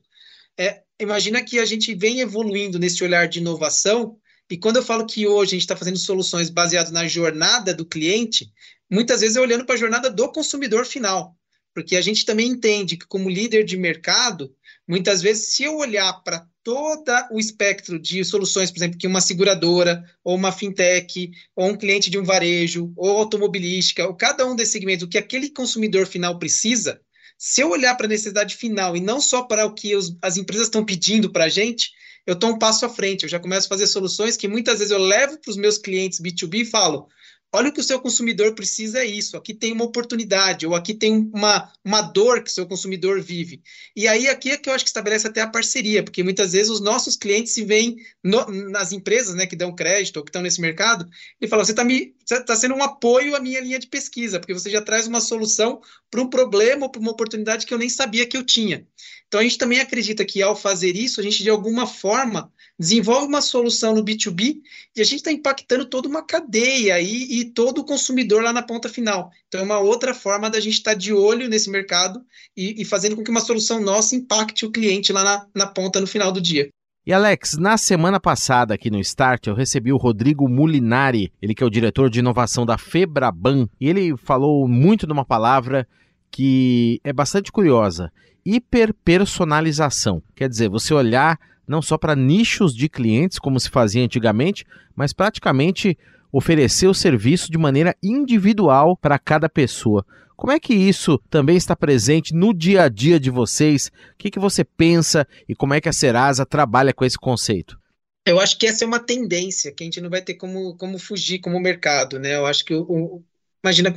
é, 0.58 0.82
imagina 0.98 1.44
que 1.44 1.58
a 1.58 1.66
gente 1.66 1.94
vem 1.94 2.20
evoluindo 2.20 2.78
nesse 2.78 3.04
olhar 3.04 3.28
de 3.28 3.40
inovação, 3.40 4.18
e 4.48 4.56
quando 4.56 4.76
eu 4.76 4.82
falo 4.82 5.04
que 5.04 5.26
hoje 5.26 5.50
a 5.50 5.54
gente 5.56 5.62
está 5.62 5.76
fazendo 5.76 5.98
soluções 5.98 6.48
baseadas 6.48 6.92
na 6.92 7.06
jornada 7.06 7.74
do 7.74 7.84
cliente, 7.84 8.50
muitas 8.90 9.20
vezes 9.20 9.36
é 9.36 9.40
olhando 9.40 9.64
para 9.64 9.74
a 9.74 9.78
jornada 9.78 10.10
do 10.10 10.30
consumidor 10.30 10.84
final, 10.84 11.36
porque 11.74 11.96
a 11.96 12.00
gente 12.00 12.24
também 12.24 12.48
entende 12.48 12.96
que, 12.96 13.06
como 13.06 13.28
líder 13.28 13.64
de 13.64 13.76
mercado, 13.76 14.54
muitas 14.88 15.20
vezes, 15.20 15.48
se 15.48 15.64
eu 15.64 15.76
olhar 15.76 16.12
para 16.22 16.46
todo 16.62 17.12
o 17.30 17.38
espectro 17.38 17.98
de 17.98 18.24
soluções, 18.24 18.70
por 18.70 18.78
exemplo, 18.78 18.98
que 18.98 19.06
uma 19.06 19.20
seguradora, 19.20 20.02
ou 20.24 20.34
uma 20.34 20.50
fintech, 20.50 21.30
ou 21.54 21.68
um 21.68 21.76
cliente 21.76 22.10
de 22.10 22.18
um 22.18 22.24
varejo, 22.24 22.92
ou 22.96 23.18
automobilística, 23.18 24.06
ou 24.06 24.14
cada 24.14 24.46
um 24.46 24.56
desses 24.56 24.72
segmentos, 24.72 25.04
o 25.04 25.08
que 25.08 25.18
aquele 25.18 25.50
consumidor 25.50 26.06
final 26.06 26.38
precisa, 26.38 27.00
se 27.38 27.60
eu 27.60 27.70
olhar 27.70 27.94
para 27.94 28.06
a 28.06 28.08
necessidade 28.08 28.56
final 28.56 28.96
e 28.96 29.00
não 29.00 29.20
só 29.20 29.42
para 29.42 29.66
o 29.66 29.74
que 29.74 29.94
os, 29.94 30.16
as 30.22 30.36
empresas 30.36 30.68
estão 30.68 30.84
pedindo 30.84 31.30
para 31.30 31.44
a 31.44 31.48
gente, 31.48 31.90
eu 32.26 32.34
estou 32.34 32.50
um 32.50 32.58
passo 32.58 32.86
à 32.86 32.88
frente, 32.88 33.22
eu 33.22 33.28
já 33.28 33.38
começo 33.38 33.66
a 33.66 33.68
fazer 33.68 33.86
soluções 33.86 34.36
que 34.36 34.48
muitas 34.48 34.78
vezes 34.78 34.90
eu 34.90 34.98
levo 34.98 35.38
para 35.38 35.50
os 35.50 35.56
meus 35.56 35.78
clientes 35.78 36.20
B2B 36.20 36.62
e 36.62 36.64
falo, 36.64 37.06
olha 37.52 37.70
o 37.70 37.72
que 37.72 37.80
o 37.80 37.84
seu 37.84 38.00
consumidor 38.00 38.54
precisa 38.54 38.98
é 38.98 39.04
isso, 39.04 39.36
aqui 39.36 39.54
tem 39.54 39.72
uma 39.72 39.84
oportunidade, 39.84 40.66
ou 40.66 40.74
aqui 40.74 40.92
tem 40.92 41.30
uma, 41.32 41.72
uma 41.84 42.02
dor 42.02 42.42
que 42.42 42.50
o 42.50 42.52
seu 42.52 42.66
consumidor 42.66 43.20
vive. 43.20 43.62
E 43.94 44.06
aí 44.06 44.28
aqui 44.28 44.50
é 44.50 44.56
que 44.56 44.68
eu 44.68 44.74
acho 44.74 44.84
que 44.84 44.90
estabelece 44.90 45.26
até 45.26 45.40
a 45.40 45.48
parceria, 45.48 46.02
porque 46.02 46.22
muitas 46.22 46.52
vezes 46.52 46.70
os 46.70 46.80
nossos 46.80 47.16
clientes 47.16 47.52
se 47.52 47.64
veem 47.64 47.96
no, 48.22 48.46
nas 48.70 48.92
empresas 48.92 49.34
né, 49.34 49.46
que 49.46 49.56
dão 49.56 49.74
crédito 49.74 50.18
ou 50.18 50.24
que 50.24 50.28
estão 50.28 50.42
nesse 50.42 50.60
mercado 50.60 51.08
e 51.40 51.48
falam, 51.48 51.64
você 51.64 51.72
está 51.72 52.44
tá 52.44 52.56
sendo 52.56 52.74
um 52.74 52.82
apoio 52.82 53.34
à 53.34 53.40
minha 53.40 53.60
linha 53.60 53.78
de 53.78 53.86
pesquisa, 53.86 54.38
porque 54.38 54.54
você 54.54 54.68
já 54.68 54.82
traz 54.82 55.06
uma 55.06 55.20
solução 55.20 55.80
para 56.10 56.20
um 56.20 56.28
problema 56.28 56.86
ou 56.86 56.90
para 56.90 57.00
uma 57.00 57.12
oportunidade 57.12 57.64
que 57.64 57.72
eu 57.72 57.78
nem 57.78 57.88
sabia 57.88 58.26
que 58.26 58.36
eu 58.36 58.44
tinha. 58.44 58.86
Então 59.28 59.40
a 59.40 59.42
gente 59.42 59.58
também 59.58 59.80
acredita 59.80 60.24
que 60.24 60.42
ao 60.42 60.54
fazer 60.54 60.96
isso, 60.96 61.20
a 61.20 61.22
gente 61.22 61.42
de 61.42 61.50
alguma 61.50 61.86
forma 61.86 62.52
desenvolve 62.78 63.26
uma 63.26 63.40
solução 63.40 63.94
no 63.94 64.04
B2B 64.04 64.60
e 64.94 65.00
a 65.00 65.04
gente 65.04 65.16
está 65.16 65.32
impactando 65.32 65.86
toda 65.86 66.08
uma 66.08 66.22
cadeia 66.22 67.00
e, 67.00 67.40
e, 67.40 67.44
todo 67.46 67.78
o 67.78 67.84
consumidor 67.84 68.42
lá 68.42 68.52
na 68.52 68.62
ponta 68.62 68.88
final. 68.88 69.30
Então, 69.48 69.60
é 69.60 69.64
uma 69.64 69.78
outra 69.78 70.14
forma 70.14 70.50
da 70.50 70.60
gente 70.60 70.74
estar 70.74 70.92
tá 70.92 70.96
de 70.96 71.12
olho 71.12 71.48
nesse 71.48 71.70
mercado 71.70 72.22
e, 72.56 72.80
e, 72.82 72.84
fazendo 72.84 73.16
com 73.16 73.24
que 73.24 73.30
uma 73.30 73.40
solução 73.40 73.80
nossa 73.80 74.14
impacte 74.14 74.66
o 74.66 74.70
cliente 74.70 75.12
lá 75.12 75.24
na, 75.24 75.46
na 75.54 75.66
ponta 75.66 76.00
no 76.00 76.06
final 76.06 76.30
do 76.30 76.40
dia. 76.40 76.68
E 77.06 77.12
Alex, 77.12 77.56
na 77.56 77.76
semana 77.78 78.18
passada 78.18 78.74
aqui 78.74 78.90
no 78.90 78.98
Start 78.98 79.46
eu 79.46 79.54
recebi 79.54 79.92
o 79.92 79.96
Rodrigo 79.96 80.48
Mulinari, 80.48 81.32
ele 81.40 81.54
que 81.54 81.62
é 81.62 81.66
o 81.66 81.70
diretor 81.70 82.10
de 82.10 82.18
inovação 82.18 82.66
da 82.66 82.76
Febraban, 82.76 83.68
e 83.80 83.88
ele 83.88 84.16
falou 84.16 84.66
muito 84.66 85.06
de 85.06 85.12
uma 85.12 85.24
palavra 85.24 85.86
que 86.32 87.00
é 87.04 87.12
bastante 87.12 87.52
curiosa, 87.52 88.12
hiperpersonalização. 88.44 90.20
Quer 90.34 90.48
dizer, 90.48 90.68
você 90.68 90.92
olhar 90.92 91.38
não 91.66 91.82
só 91.82 91.98
para 91.98 92.16
nichos 92.16 92.74
de 92.74 92.88
clientes, 92.88 93.38
como 93.38 93.58
se 93.58 93.70
fazia 93.70 94.04
antigamente, 94.04 94.64
mas 94.94 95.12
praticamente 95.12 95.96
oferecer 96.32 96.86
o 96.86 96.94
serviço 96.94 97.50
de 97.50 97.58
maneira 97.58 97.94
individual 98.02 98.96
para 98.96 99.18
cada 99.18 99.48
pessoa. 99.48 100.04
Como 100.36 100.52
é 100.52 100.60
que 100.60 100.74
isso 100.74 101.18
também 101.30 101.56
está 101.56 101.74
presente 101.74 102.34
no 102.34 102.52
dia 102.52 102.82
a 102.82 102.88
dia 102.88 103.18
de 103.18 103.30
vocês? 103.30 103.90
O 104.12 104.18
que, 104.18 104.30
que 104.30 104.38
você 104.38 104.62
pensa 104.62 105.26
e 105.48 105.54
como 105.54 105.72
é 105.72 105.80
que 105.80 105.88
a 105.88 105.92
Serasa 105.92 106.44
trabalha 106.44 106.92
com 106.92 107.04
esse 107.04 107.18
conceito? 107.18 107.78
Eu 108.26 108.38
acho 108.38 108.58
que 108.58 108.66
essa 108.66 108.84
é 108.84 108.86
uma 108.86 108.98
tendência 108.98 109.72
que 109.72 109.82
a 109.82 109.86
gente 109.86 110.00
não 110.00 110.10
vai 110.10 110.20
ter 110.20 110.34
como, 110.34 110.76
como 110.76 110.98
fugir 110.98 111.38
como 111.38 111.58
mercado, 111.58 112.18
né? 112.18 112.34
Eu 112.34 112.44
acho 112.44 112.64
que 112.64 112.74
o, 112.74 112.82
o 112.82 113.24
imagina 113.64 113.90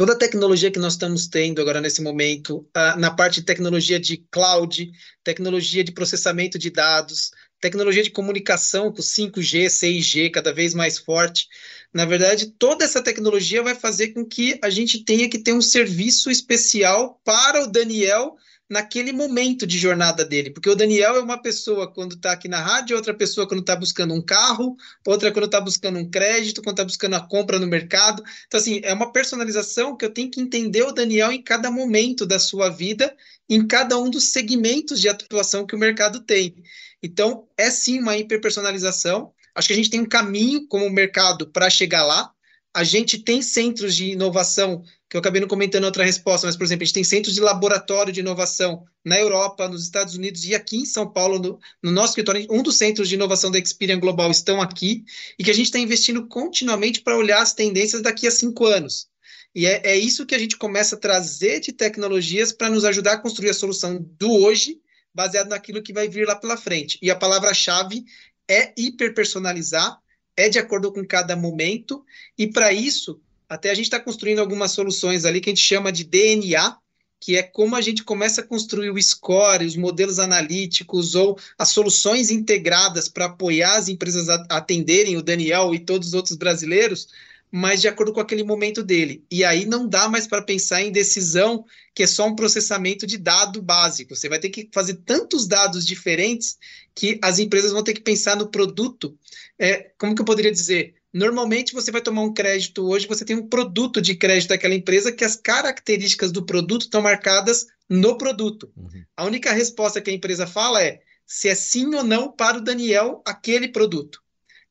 toda 0.00 0.14
a 0.14 0.16
tecnologia 0.16 0.70
que 0.70 0.78
nós 0.78 0.94
estamos 0.94 1.28
tendo 1.28 1.60
agora 1.60 1.78
nesse 1.78 2.00
momento, 2.00 2.66
uh, 2.74 2.98
na 2.98 3.10
parte 3.10 3.40
de 3.40 3.42
tecnologia 3.42 4.00
de 4.00 4.16
cloud, 4.30 4.90
tecnologia 5.22 5.84
de 5.84 5.92
processamento 5.92 6.58
de 6.58 6.70
dados, 6.70 7.32
tecnologia 7.60 8.02
de 8.02 8.08
comunicação 8.08 8.90
com 8.90 9.02
5G, 9.02 9.66
6G 9.66 10.30
cada 10.30 10.54
vez 10.54 10.72
mais 10.72 10.96
forte. 10.96 11.46
Na 11.92 12.06
verdade, 12.06 12.46
toda 12.46 12.82
essa 12.82 13.02
tecnologia 13.02 13.62
vai 13.62 13.74
fazer 13.74 14.14
com 14.14 14.24
que 14.24 14.58
a 14.64 14.70
gente 14.70 15.04
tenha 15.04 15.28
que 15.28 15.38
ter 15.38 15.52
um 15.52 15.60
serviço 15.60 16.30
especial 16.30 17.20
para 17.22 17.62
o 17.62 17.66
Daniel 17.66 18.36
naquele 18.70 19.12
momento 19.12 19.66
de 19.66 19.76
jornada 19.76 20.24
dele, 20.24 20.50
porque 20.50 20.70
o 20.70 20.76
Daniel 20.76 21.16
é 21.16 21.20
uma 21.20 21.42
pessoa 21.42 21.92
quando 21.92 22.14
está 22.14 22.30
aqui 22.30 22.46
na 22.46 22.60
rádio, 22.60 22.96
outra 22.96 23.12
pessoa 23.12 23.46
quando 23.46 23.60
está 23.60 23.74
buscando 23.74 24.14
um 24.14 24.22
carro, 24.22 24.76
outra 25.04 25.32
quando 25.32 25.46
está 25.46 25.60
buscando 25.60 25.98
um 25.98 26.08
crédito, 26.08 26.62
quando 26.62 26.74
está 26.74 26.84
buscando 26.84 27.16
a 27.16 27.20
compra 27.20 27.58
no 27.58 27.66
mercado. 27.66 28.22
Então, 28.46 28.60
assim, 28.60 28.80
é 28.84 28.94
uma 28.94 29.12
personalização 29.12 29.96
que 29.96 30.04
eu 30.04 30.10
tenho 30.10 30.30
que 30.30 30.40
entender 30.40 30.82
o 30.82 30.92
Daniel 30.92 31.32
em 31.32 31.42
cada 31.42 31.68
momento 31.68 32.24
da 32.24 32.38
sua 32.38 32.68
vida, 32.68 33.12
em 33.48 33.66
cada 33.66 33.98
um 33.98 34.08
dos 34.08 34.28
segmentos 34.28 35.00
de 35.00 35.08
atuação 35.08 35.66
que 35.66 35.74
o 35.74 35.78
mercado 35.78 36.20
tem. 36.20 36.54
Então, 37.02 37.48
é 37.56 37.70
sim 37.70 37.98
uma 37.98 38.16
hiperpersonalização. 38.16 39.32
Acho 39.52 39.66
que 39.66 39.74
a 39.74 39.76
gente 39.76 39.90
tem 39.90 40.00
um 40.00 40.08
caminho 40.08 40.68
como 40.68 40.88
mercado 40.88 41.48
para 41.48 41.68
chegar 41.68 42.04
lá. 42.04 42.32
A 42.72 42.84
gente 42.84 43.18
tem 43.18 43.42
centros 43.42 43.96
de 43.96 44.12
inovação 44.12 44.82
que 45.08 45.16
eu 45.16 45.20
acabei 45.20 45.40
não 45.40 45.48
comentando 45.48 45.84
outra 45.84 46.04
resposta, 46.04 46.46
mas, 46.46 46.56
por 46.56 46.62
exemplo, 46.62 46.84
a 46.84 46.86
gente 46.86 46.94
tem 46.94 47.02
centros 47.02 47.34
de 47.34 47.40
laboratório 47.40 48.12
de 48.12 48.20
inovação 48.20 48.84
na 49.04 49.18
Europa, 49.18 49.68
nos 49.68 49.82
Estados 49.82 50.14
Unidos 50.14 50.44
e 50.44 50.54
aqui 50.54 50.76
em 50.76 50.86
São 50.86 51.10
Paulo, 51.10 51.40
no, 51.40 51.58
no 51.82 51.90
nosso 51.90 52.10
escritório, 52.10 52.46
um 52.48 52.62
dos 52.62 52.76
centros 52.76 53.08
de 53.08 53.16
inovação 53.16 53.50
da 53.50 53.58
Experian 53.58 53.98
Global 53.98 54.30
estão 54.30 54.62
aqui, 54.62 55.04
e 55.36 55.42
que 55.42 55.50
a 55.50 55.54
gente 55.54 55.66
está 55.66 55.80
investindo 55.80 56.28
continuamente 56.28 57.00
para 57.00 57.16
olhar 57.16 57.42
as 57.42 57.52
tendências 57.52 58.02
daqui 58.02 58.24
a 58.28 58.30
cinco 58.30 58.66
anos. 58.66 59.08
E 59.52 59.66
é, 59.66 59.80
é 59.84 59.96
isso 59.96 60.24
que 60.24 60.34
a 60.34 60.38
gente 60.38 60.56
começa 60.56 60.94
a 60.94 60.98
trazer 60.98 61.58
de 61.58 61.72
tecnologias 61.72 62.52
para 62.52 62.70
nos 62.70 62.84
ajudar 62.84 63.14
a 63.14 63.18
construir 63.18 63.50
a 63.50 63.54
solução 63.54 63.98
do 64.16 64.30
hoje, 64.30 64.80
baseado 65.12 65.48
naquilo 65.48 65.82
que 65.82 65.92
vai 65.92 66.08
vir 66.08 66.24
lá 66.24 66.36
pela 66.36 66.56
frente. 66.56 66.98
E 67.02 67.10
a 67.10 67.16
palavra-chave 67.16 68.04
é 68.48 68.72
hiperpersonalizar, 68.76 69.98
é 70.40 70.48
de 70.48 70.58
acordo 70.58 70.92
com 70.92 71.04
cada 71.04 71.36
momento, 71.36 72.04
e 72.36 72.46
para 72.46 72.72
isso 72.72 73.20
até 73.48 73.68
a 73.70 73.74
gente 73.74 73.86
está 73.86 73.98
construindo 73.98 74.38
algumas 74.38 74.70
soluções 74.70 75.24
ali 75.24 75.40
que 75.40 75.50
a 75.50 75.52
gente 75.52 75.64
chama 75.64 75.90
de 75.90 76.04
DNA, 76.04 76.76
que 77.18 77.36
é 77.36 77.42
como 77.42 77.74
a 77.76 77.80
gente 77.80 78.04
começa 78.04 78.40
a 78.40 78.46
construir 78.46 78.90
o 78.90 79.02
score, 79.02 79.66
os 79.66 79.76
modelos 79.76 80.18
analíticos 80.20 81.14
ou 81.14 81.36
as 81.58 81.68
soluções 81.68 82.30
integradas 82.30 83.08
para 83.08 83.26
apoiar 83.26 83.76
as 83.76 83.88
empresas 83.88 84.28
a 84.28 84.46
atenderem 84.48 85.16
o 85.16 85.22
Daniel 85.22 85.74
e 85.74 85.80
todos 85.80 86.08
os 86.08 86.14
outros 86.14 86.36
brasileiros, 86.36 87.08
mas 87.50 87.80
de 87.80 87.88
acordo 87.88 88.12
com 88.12 88.20
aquele 88.20 88.44
momento 88.44 88.82
dele. 88.82 89.24
E 89.30 89.44
aí 89.44 89.66
não 89.66 89.86
dá 89.88 90.08
mais 90.08 90.26
para 90.26 90.40
pensar 90.40 90.82
em 90.82 90.92
decisão 90.92 91.64
que 91.94 92.04
é 92.04 92.06
só 92.06 92.26
um 92.26 92.36
processamento 92.36 93.06
de 93.06 93.18
dado 93.18 93.60
básico. 93.60 94.14
Você 94.14 94.28
vai 94.28 94.38
ter 94.38 94.48
que 94.48 94.68
fazer 94.72 94.94
tantos 95.04 95.46
dados 95.46 95.84
diferentes 95.84 96.56
que 96.94 97.18
as 97.20 97.38
empresas 97.38 97.72
vão 97.72 97.82
ter 97.82 97.94
que 97.94 98.00
pensar 98.00 98.36
no 98.36 98.48
produto. 98.48 99.18
É, 99.62 99.90
como 99.98 100.14
que 100.14 100.22
eu 100.22 100.26
poderia 100.26 100.50
dizer? 100.50 100.94
Normalmente 101.12 101.74
você 101.74 101.92
vai 101.92 102.00
tomar 102.00 102.22
um 102.22 102.32
crédito 102.32 102.88
hoje, 102.88 103.06
você 103.06 103.26
tem 103.26 103.36
um 103.36 103.46
produto 103.46 104.00
de 104.00 104.14
crédito 104.14 104.48
daquela 104.48 104.74
empresa 104.74 105.12
que 105.12 105.22
as 105.22 105.36
características 105.36 106.32
do 106.32 106.46
produto 106.46 106.82
estão 106.82 107.02
marcadas 107.02 107.66
no 107.86 108.16
produto. 108.16 108.72
Uhum. 108.74 109.04
A 109.14 109.24
única 109.26 109.52
resposta 109.52 110.00
que 110.00 110.08
a 110.08 110.14
empresa 110.14 110.46
fala 110.46 110.82
é 110.82 111.02
se 111.26 111.48
é 111.48 111.54
sim 111.54 111.94
ou 111.94 112.02
não 112.02 112.32
para 112.32 112.56
o 112.56 112.62
Daniel 112.62 113.22
aquele 113.26 113.68
produto. 113.68 114.22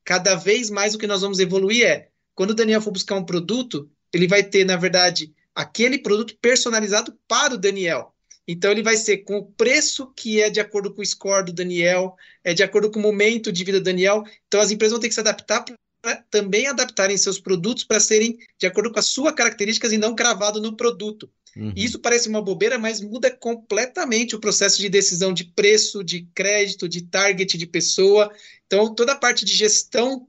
Cada 0.04 0.34
vez 0.34 0.72
mais 0.72 0.96
o 0.96 0.98
que 0.98 1.06
nós 1.06 1.22
vamos 1.22 1.40
evoluir 1.40 1.86
é 1.86 2.08
quando 2.34 2.52
o 2.52 2.56
Daniel 2.56 2.82
for 2.82 2.92
buscar 2.92 3.16
um 3.16 3.26
produto, 3.26 3.88
ele 4.12 4.28
vai 4.28 4.42
ter, 4.42 4.66
na 4.66 4.76
verdade, 4.76 5.32
aquele 5.54 6.00
produto 6.00 6.36
personalizado 6.42 7.16
para 7.28 7.54
o 7.54 7.58
Daniel. 7.58 8.16
Então 8.52 8.72
ele 8.72 8.82
vai 8.82 8.98
ser 8.98 9.18
com 9.18 9.38
o 9.38 9.46
preço 9.46 10.12
que 10.16 10.42
é 10.42 10.50
de 10.50 10.60
acordo 10.60 10.92
com 10.92 11.04
o 11.04 11.06
score 11.06 11.46
do 11.46 11.54
Daniel, 11.54 12.16
é 12.44 12.52
de 12.52 12.64
acordo 12.64 12.90
com 12.90 12.98
o 12.98 13.02
momento 13.04 13.52
de 13.52 13.64
vida 13.64 13.80
do 13.80 13.84
Daniel. 13.84 14.24
Então 14.48 14.60
as 14.60 14.72
empresas 14.72 14.92
vão 14.92 15.00
ter 15.00 15.08
que 15.08 15.14
se 15.14 15.20
adaptar 15.20 15.64
para 16.02 16.16
também 16.32 16.66
adaptarem 16.66 17.16
seus 17.16 17.40
produtos 17.40 17.84
para 17.84 18.00
serem 18.00 18.40
de 18.58 18.66
acordo 18.66 18.92
com 18.92 18.98
as 18.98 19.06
suas 19.06 19.36
características 19.36 19.94
e 19.94 20.00
não 20.00 20.16
cravado 20.16 20.60
no 20.60 20.76
produto. 20.76 21.30
Uhum. 21.56 21.72
Isso 21.76 22.00
parece 22.00 22.28
uma 22.28 22.42
bobeira, 22.42 22.80
mas 22.80 23.02
muda 23.02 23.30
completamente 23.30 24.36
o 24.36 24.40
processo 24.40 24.80
de 24.80 24.90
decisão 24.90 25.32
de 25.32 25.44
preço, 25.44 26.04
de 26.04 26.28
crédito, 26.34 26.90
de 26.90 27.04
target 27.04 27.56
de 27.56 27.68
pessoa. 27.68 28.32
Então, 28.66 28.96
toda 28.96 29.12
a 29.12 29.18
parte 29.18 29.46
de 29.46 29.56
gestão 29.56 30.28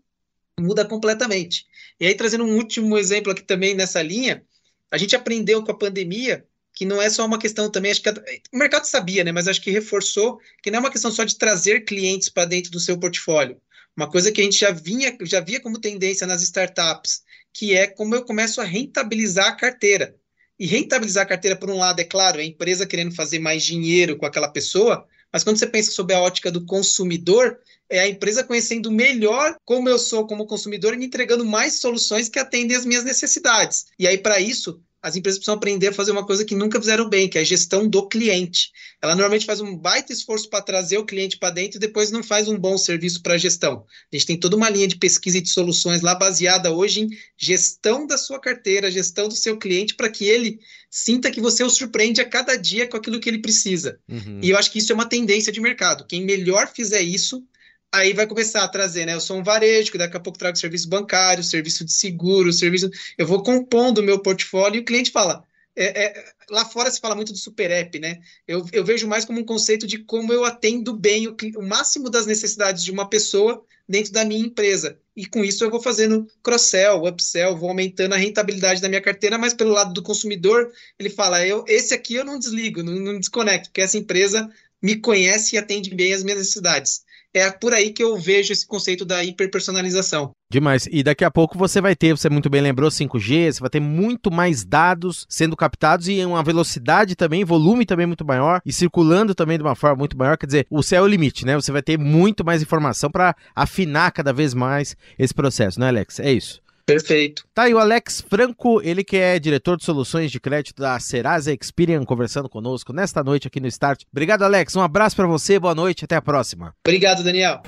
muda 0.59 0.85
completamente. 0.85 1.65
E 1.99 2.07
aí, 2.07 2.15
trazendo 2.15 2.45
um 2.45 2.57
último 2.57 2.99
exemplo 2.99 3.33
aqui 3.33 3.43
também 3.43 3.75
nessa 3.75 4.03
linha, 4.03 4.45
a 4.91 4.99
gente 4.99 5.17
aprendeu 5.17 5.65
com 5.65 5.71
a 5.71 5.79
pandemia 5.79 6.45
que 6.75 6.85
não 6.85 7.01
é 7.01 7.11
só 7.11 7.27
uma 7.27 7.39
questão 7.39 7.71
também, 7.71 7.91
acho 7.91 8.03
que 8.03 8.11
o 8.53 8.59
mercado 8.59 8.85
sabia, 8.85 9.25
né, 9.25 9.33
mas 9.33 9.49
acho 9.49 9.61
que 9.61 9.71
reforçou 9.71 10.39
que 10.63 10.71
não 10.71 10.79
é 10.79 10.81
uma 10.81 10.91
questão 10.91 11.11
só 11.11 11.25
de 11.25 11.37
trazer 11.37 11.85
clientes 11.85 12.29
para 12.29 12.45
dentro 12.45 12.71
do 12.71 12.81
seu 12.81 12.99
portfólio. 12.99 13.61
Uma 13.97 14.09
coisa 14.11 14.33
que 14.33 14.41
a 14.41 14.45
gente 14.45 14.59
já 14.59 14.71
vinha, 14.71 15.17
já 15.23 15.41
via 15.41 15.61
como 15.61 15.81
tendência 15.81 16.27
nas 16.27 16.43
startups, 16.43 17.23
que 17.53 17.75
é 17.75 17.87
como 17.87 18.15
eu 18.15 18.25
começo 18.25 18.61
a 18.61 18.65
rentabilizar 18.65 19.49
a 19.49 19.57
carteira. 19.57 20.17
E 20.59 20.67
rentabilizar 20.67 21.25
a 21.25 21.29
carteira, 21.29 21.57
por 21.57 21.71
um 21.71 21.79
lado, 21.79 22.01
é 22.01 22.05
claro, 22.05 22.39
é 22.39 22.43
a 22.43 22.47
empresa 22.47 22.87
querendo 22.87 23.15
fazer 23.15 23.39
mais 23.39 23.63
dinheiro 23.63 24.17
com 24.17 24.27
aquela 24.27 24.49
pessoa, 24.49 25.07
mas 25.33 25.45
quando 25.45 25.59
você 25.59 25.67
pensa 25.67 25.91
sobre 25.91 26.15
a 26.15 26.21
ótica 26.21 26.51
do 26.51 26.65
consumidor, 26.67 27.59
é 27.89 28.01
a 28.01 28.09
empresa 28.09 28.45
conhecendo 28.45 28.91
melhor 28.91 29.57
como 29.65 29.89
eu 29.89 29.99
sou 29.99 30.27
como 30.27 30.47
consumidor 30.47 30.95
e 30.95 30.97
me 30.97 31.07
entregando 31.07 31.45
mais 31.45 31.81
soluções 31.81 32.29
que 32.29 32.39
atendem 32.39 32.77
às 32.77 32.85
minhas 32.85 33.05
necessidades. 33.05 33.87
E 33.99 34.07
aí, 34.07 34.19
para 34.19 34.41
isso, 34.41 34.81
as 35.03 35.17
empresas 35.17 35.39
precisam 35.39 35.55
aprender 35.55 35.89
a 35.89 35.93
fazer 35.93 36.11
uma 36.11 36.27
coisa 36.27 36.45
que 36.45 36.55
nunca 36.55 36.79
fizeram 36.79 37.09
bem, 37.09 37.29
que 37.29 37.39
é 37.39 37.41
a 37.41 37.45
gestão 37.45 37.89
do 37.89 38.07
cliente. 38.07 38.71
Ela 39.01 39.15
normalmente 39.15 39.47
faz 39.47 39.61
um 39.61 39.75
baita 39.75 40.13
esforço 40.13 40.49
para 40.51 40.63
trazer 40.63 40.99
o 40.99 41.07
cliente 41.07 41.39
para 41.39 41.55
dentro 41.55 41.79
e 41.79 41.81
depois 41.81 42.11
não 42.11 42.23
faz 42.23 42.49
um 42.49 42.59
bom 42.59 42.77
serviço 42.77 43.23
para 43.23 43.35
a 43.35 43.39
gestão. 43.39 43.85
A 44.13 44.17
gente 44.17 44.27
tem 44.27 44.39
toda 44.39 44.57
uma 44.57 44.69
linha 44.69 44.87
de 44.87 44.97
pesquisa 44.97 45.39
e 45.39 45.41
de 45.41 45.49
soluções 45.49 46.03
lá 46.03 46.15
baseada 46.15 46.71
hoje 46.71 47.01
em 47.01 47.09
gestão 47.37 48.07
da 48.07 48.19
sua 48.19 48.39
carteira, 48.39 48.91
gestão 48.91 49.27
do 49.27 49.35
seu 49.35 49.57
cliente, 49.57 49.95
para 49.95 50.11
que 50.11 50.27
ele 50.27 50.61
sinta 50.91 51.31
que 51.31 51.41
você 51.41 51.65
o 51.65 51.71
surpreende 51.71 52.21
a 52.21 52.29
cada 52.29 52.57
dia 52.57 52.87
com 52.87 52.97
aquilo 52.97 53.21
que 53.21 53.29
ele 53.29 53.39
precisa. 53.39 53.99
Uhum. 54.09 54.41
E 54.43 54.51
eu 54.51 54.59
acho 54.59 54.71
que 54.71 54.81
isso 54.81 54.93
é 54.93 54.95
uma 54.95 55.09
tendência 55.09 55.53
de 55.53 55.61
mercado. 55.61 56.05
Quem 56.07 56.25
melhor 56.25 56.71
fizer 56.75 57.01
isso, 57.01 57.43
aí 57.93 58.13
vai 58.13 58.27
começar 58.27 58.63
a 58.63 58.69
trazer, 58.69 59.07
né? 59.07 59.15
Eu 59.15 59.21
sou 59.21 59.39
um 59.39 59.43
varejo, 59.43 59.91
que 59.91 59.99
daqui 59.99 60.17
a 60.17 60.21
pouco 60.21 60.39
trago 60.39 60.57
serviço 60.57 60.89
bancário, 60.89 61.43
serviço 61.43 61.85
de 61.85 61.93
seguro, 61.93 62.53
serviço. 62.53 62.91
Eu 63.19 63.27
vou 63.27 63.43
compondo 63.43 63.99
o 63.99 64.03
meu 64.03 64.21
portfólio 64.21 64.79
e 64.79 64.81
o 64.81 64.85
cliente 64.85 65.11
fala. 65.11 65.45
É, 65.77 66.05
é, 66.05 66.25
lá 66.51 66.65
fora 66.65 66.91
se 66.91 67.01
fala 67.01 67.15
muito 67.15 67.33
do 67.33 67.39
super 67.39 67.71
app, 67.71 67.99
né? 67.99 68.21
Eu, 68.47 68.67
eu 68.73 68.85
vejo 68.85 69.09
mais 69.09 69.25
como 69.25 69.41
um 69.41 69.45
conceito 69.45 69.87
de 69.87 69.99
como 69.99 70.33
eu 70.33 70.45
atendo 70.45 70.93
bem 70.93 71.29
o, 71.29 71.37
o 71.57 71.63
máximo 71.63 72.11
das 72.11 72.27
necessidades 72.27 72.85
de 72.85 72.91
uma 72.91 73.09
pessoa 73.09 73.65
dentro 73.89 74.13
da 74.13 74.25
minha 74.25 74.45
empresa. 74.45 74.99
E 75.17 75.27
com 75.27 75.45
isso 75.45 75.65
eu 75.65 75.71
vou 75.71 75.81
fazendo 75.81 76.29
cross-sell, 76.43 77.05
upsell, 77.05 77.57
vou 77.57 77.71
aumentando 77.71 78.15
a 78.15 78.19
rentabilidade 78.19 78.81
da 78.81 78.89
minha 78.89 79.01
carteira, 79.01 79.39
mas 79.39 79.55
pelo 79.55 79.73
lado 79.73 79.93
do 79.93 80.03
consumidor, 80.03 80.73
ele 80.99 81.11
fala: 81.11 81.45
eu, 81.47 81.65
esse 81.67 81.95
aqui 81.95 82.15
eu 82.15 82.25
não 82.25 82.39
desligo, 82.39 82.83
não, 82.83 82.95
não 82.95 83.19
desconecto, 83.19 83.69
porque 83.69 83.81
essa 83.81 83.99
empresa 83.99 84.51
me 84.83 84.97
conhece 84.97 85.55
e 85.55 85.59
atende 85.59 85.95
bem 85.95 86.13
as 86.13 86.23
minhas 86.23 86.39
necessidades 86.39 87.05
é 87.35 87.51
por 87.51 87.73
aí 87.73 87.91
que 87.91 88.03
eu 88.03 88.17
vejo 88.19 88.53
esse 88.53 88.67
conceito 88.67 89.05
da 89.05 89.23
hiperpersonalização. 89.25 90.33
Demais. 90.51 90.89
E 90.91 91.03
daqui 91.03 91.25
a 91.25 91.31
pouco 91.31 91.57
você 91.57 91.81
vai 91.81 91.95
ter, 91.95 92.17
você 92.17 92.29
muito 92.29 92.51
bem 92.51 92.61
lembrou, 92.61 92.91
5G, 92.91 93.53
você 93.53 93.61
vai 93.61 93.71
ter 93.71 93.81
muito 93.81 94.33
mais 94.33 94.65
dados 94.65 95.25
sendo 95.29 95.57
captados 95.57 96.09
e 96.09 96.25
uma 96.25 96.43
velocidade 96.43 97.15
também, 97.15 97.45
volume 97.45 97.87
também 97.87 98.07
muito 98.07 98.25
maior 98.25 98.61
e 98.67 98.73
circulando 98.73 99.35
também 99.35 99.59
de 99.59 99.63
uma 99.63 99.77
forma 99.77 99.97
muito 99.97 100.19
maior. 100.19 100.37
Quer 100.37 100.47
dizer, 100.47 100.67
o 100.69 100.83
céu 100.83 101.05
é 101.05 101.07
o 101.07 101.09
limite, 101.09 101.47
né? 101.47 101.55
Você 101.55 101.71
vai 101.71 101.83
ter 101.83 101.97
muito 101.97 102.45
mais 102.45 102.63
informação 102.63 103.11
para 103.11 103.37
afinar 103.55 104.11
cada 104.11 104.33
vez 104.33 104.53
mais 104.53 104.97
esse 105.19 105.33
processo, 105.33 105.79
né, 105.79 105.89
Alex? 105.89 106.19
É 106.19 106.33
isso. 106.33 106.61
Perfeito. 106.93 107.45
Tá 107.55 107.63
aí 107.63 107.75
o 107.75 107.79
Alex 107.79 108.25
Franco, 108.29 108.81
ele 108.83 109.05
que 109.05 109.17
é 109.17 109.39
diretor 109.39 109.77
de 109.77 109.85
soluções 109.85 110.31
de 110.31 110.41
crédito 110.41 110.81
da 110.81 110.99
Serasa 110.99 111.53
Experian, 111.53 112.05
conversando 112.05 112.49
conosco 112.49 112.93
nesta 112.93 113.23
noite 113.23 113.47
aqui 113.47 113.61
no 113.61 113.69
Start. 113.69 114.03
Obrigado, 114.11 114.43
Alex. 114.43 114.75
Um 114.77 114.81
abraço 114.81 115.17
para 115.17 115.27
você, 115.27 115.59
boa 115.59 115.75
noite, 115.75 116.05
até 116.05 116.17
a 116.17 116.23
próxima. 116.23 116.75
Obrigado, 116.87 117.23
Daniel. 117.23 117.63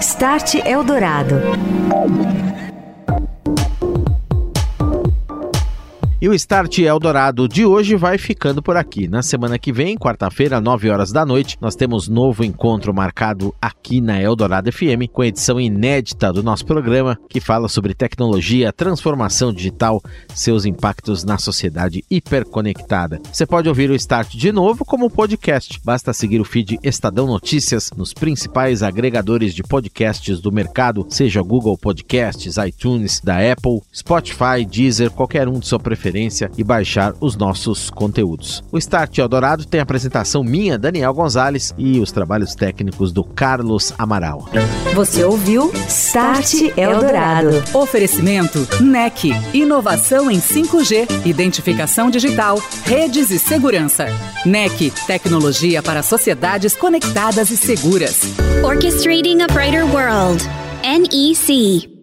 Start 0.00 0.54
Eldorado. 0.64 1.36
E 6.22 6.28
o 6.28 6.34
Start 6.34 6.80
Eldorado 6.80 7.48
de 7.48 7.64
hoje 7.64 7.96
vai 7.96 8.18
ficando 8.18 8.62
por 8.62 8.76
aqui. 8.76 9.08
Na 9.08 9.22
semana 9.22 9.58
que 9.58 9.72
vem, 9.72 9.96
quarta-feira, 9.96 10.60
9 10.60 10.90
horas 10.90 11.10
da 11.10 11.24
noite, 11.24 11.56
nós 11.62 11.74
temos 11.74 12.08
novo 12.08 12.44
encontro 12.44 12.92
marcado 12.92 13.54
aqui 13.58 14.02
na 14.02 14.20
Eldorado 14.20 14.70
FM, 14.70 15.08
com 15.10 15.24
edição 15.24 15.58
inédita 15.58 16.30
do 16.30 16.42
nosso 16.42 16.66
programa, 16.66 17.18
que 17.26 17.40
fala 17.40 17.68
sobre 17.68 17.94
tecnologia, 17.94 18.70
transformação 18.70 19.50
digital, 19.50 20.02
seus 20.34 20.66
impactos 20.66 21.24
na 21.24 21.38
sociedade 21.38 22.04
hiperconectada. 22.10 23.18
Você 23.32 23.46
pode 23.46 23.70
ouvir 23.70 23.88
o 23.88 23.94
Start 23.94 24.34
de 24.34 24.52
novo 24.52 24.84
como 24.84 25.08
podcast. 25.08 25.80
Basta 25.82 26.12
seguir 26.12 26.38
o 26.38 26.44
feed 26.44 26.78
Estadão 26.82 27.26
Notícias 27.26 27.90
nos 27.96 28.12
principais 28.12 28.82
agregadores 28.82 29.54
de 29.54 29.62
podcasts 29.62 30.38
do 30.38 30.52
mercado, 30.52 31.06
seja 31.08 31.40
Google 31.40 31.78
Podcasts, 31.78 32.58
iTunes, 32.58 33.22
da 33.24 33.36
Apple, 33.36 33.80
Spotify, 33.90 34.66
Deezer, 34.70 35.10
qualquer 35.10 35.48
um 35.48 35.58
de 35.58 35.66
sua 35.66 35.80
preferência 35.80 36.09
preferência 36.10 36.50
e 36.58 36.64
baixar 36.64 37.14
os 37.20 37.36
nossos 37.36 37.88
conteúdos. 37.88 38.62
O 38.72 38.78
Start 38.78 39.16
Eldorado 39.18 39.64
tem 39.64 39.80
a 39.80 39.82
apresentação 39.84 40.42
minha, 40.42 40.76
Daniel 40.76 41.14
Gonzalez, 41.14 41.72
e 41.78 42.00
os 42.00 42.10
trabalhos 42.10 42.54
técnicos 42.54 43.12
do 43.12 43.22
Carlos 43.22 43.94
Amaral. 43.96 44.48
Você 44.94 45.24
ouviu 45.24 45.72
Start 45.88 46.54
Eldorado. 46.76 47.50
Oferecimento 47.72 48.66
NEC, 48.80 49.32
inovação 49.54 50.30
em 50.30 50.40
5G, 50.40 51.06
identificação 51.24 52.10
digital, 52.10 52.60
redes 52.84 53.30
e 53.30 53.38
segurança. 53.38 54.06
NEC, 54.44 54.92
tecnologia 55.06 55.82
para 55.82 56.02
sociedades 56.02 56.74
conectadas 56.74 57.50
e 57.50 57.56
seguras. 57.56 58.22
Orchestrating 58.64 59.42
a 59.42 59.46
Brighter 59.46 59.84
World. 59.84 60.42
NEC. 60.82 61.99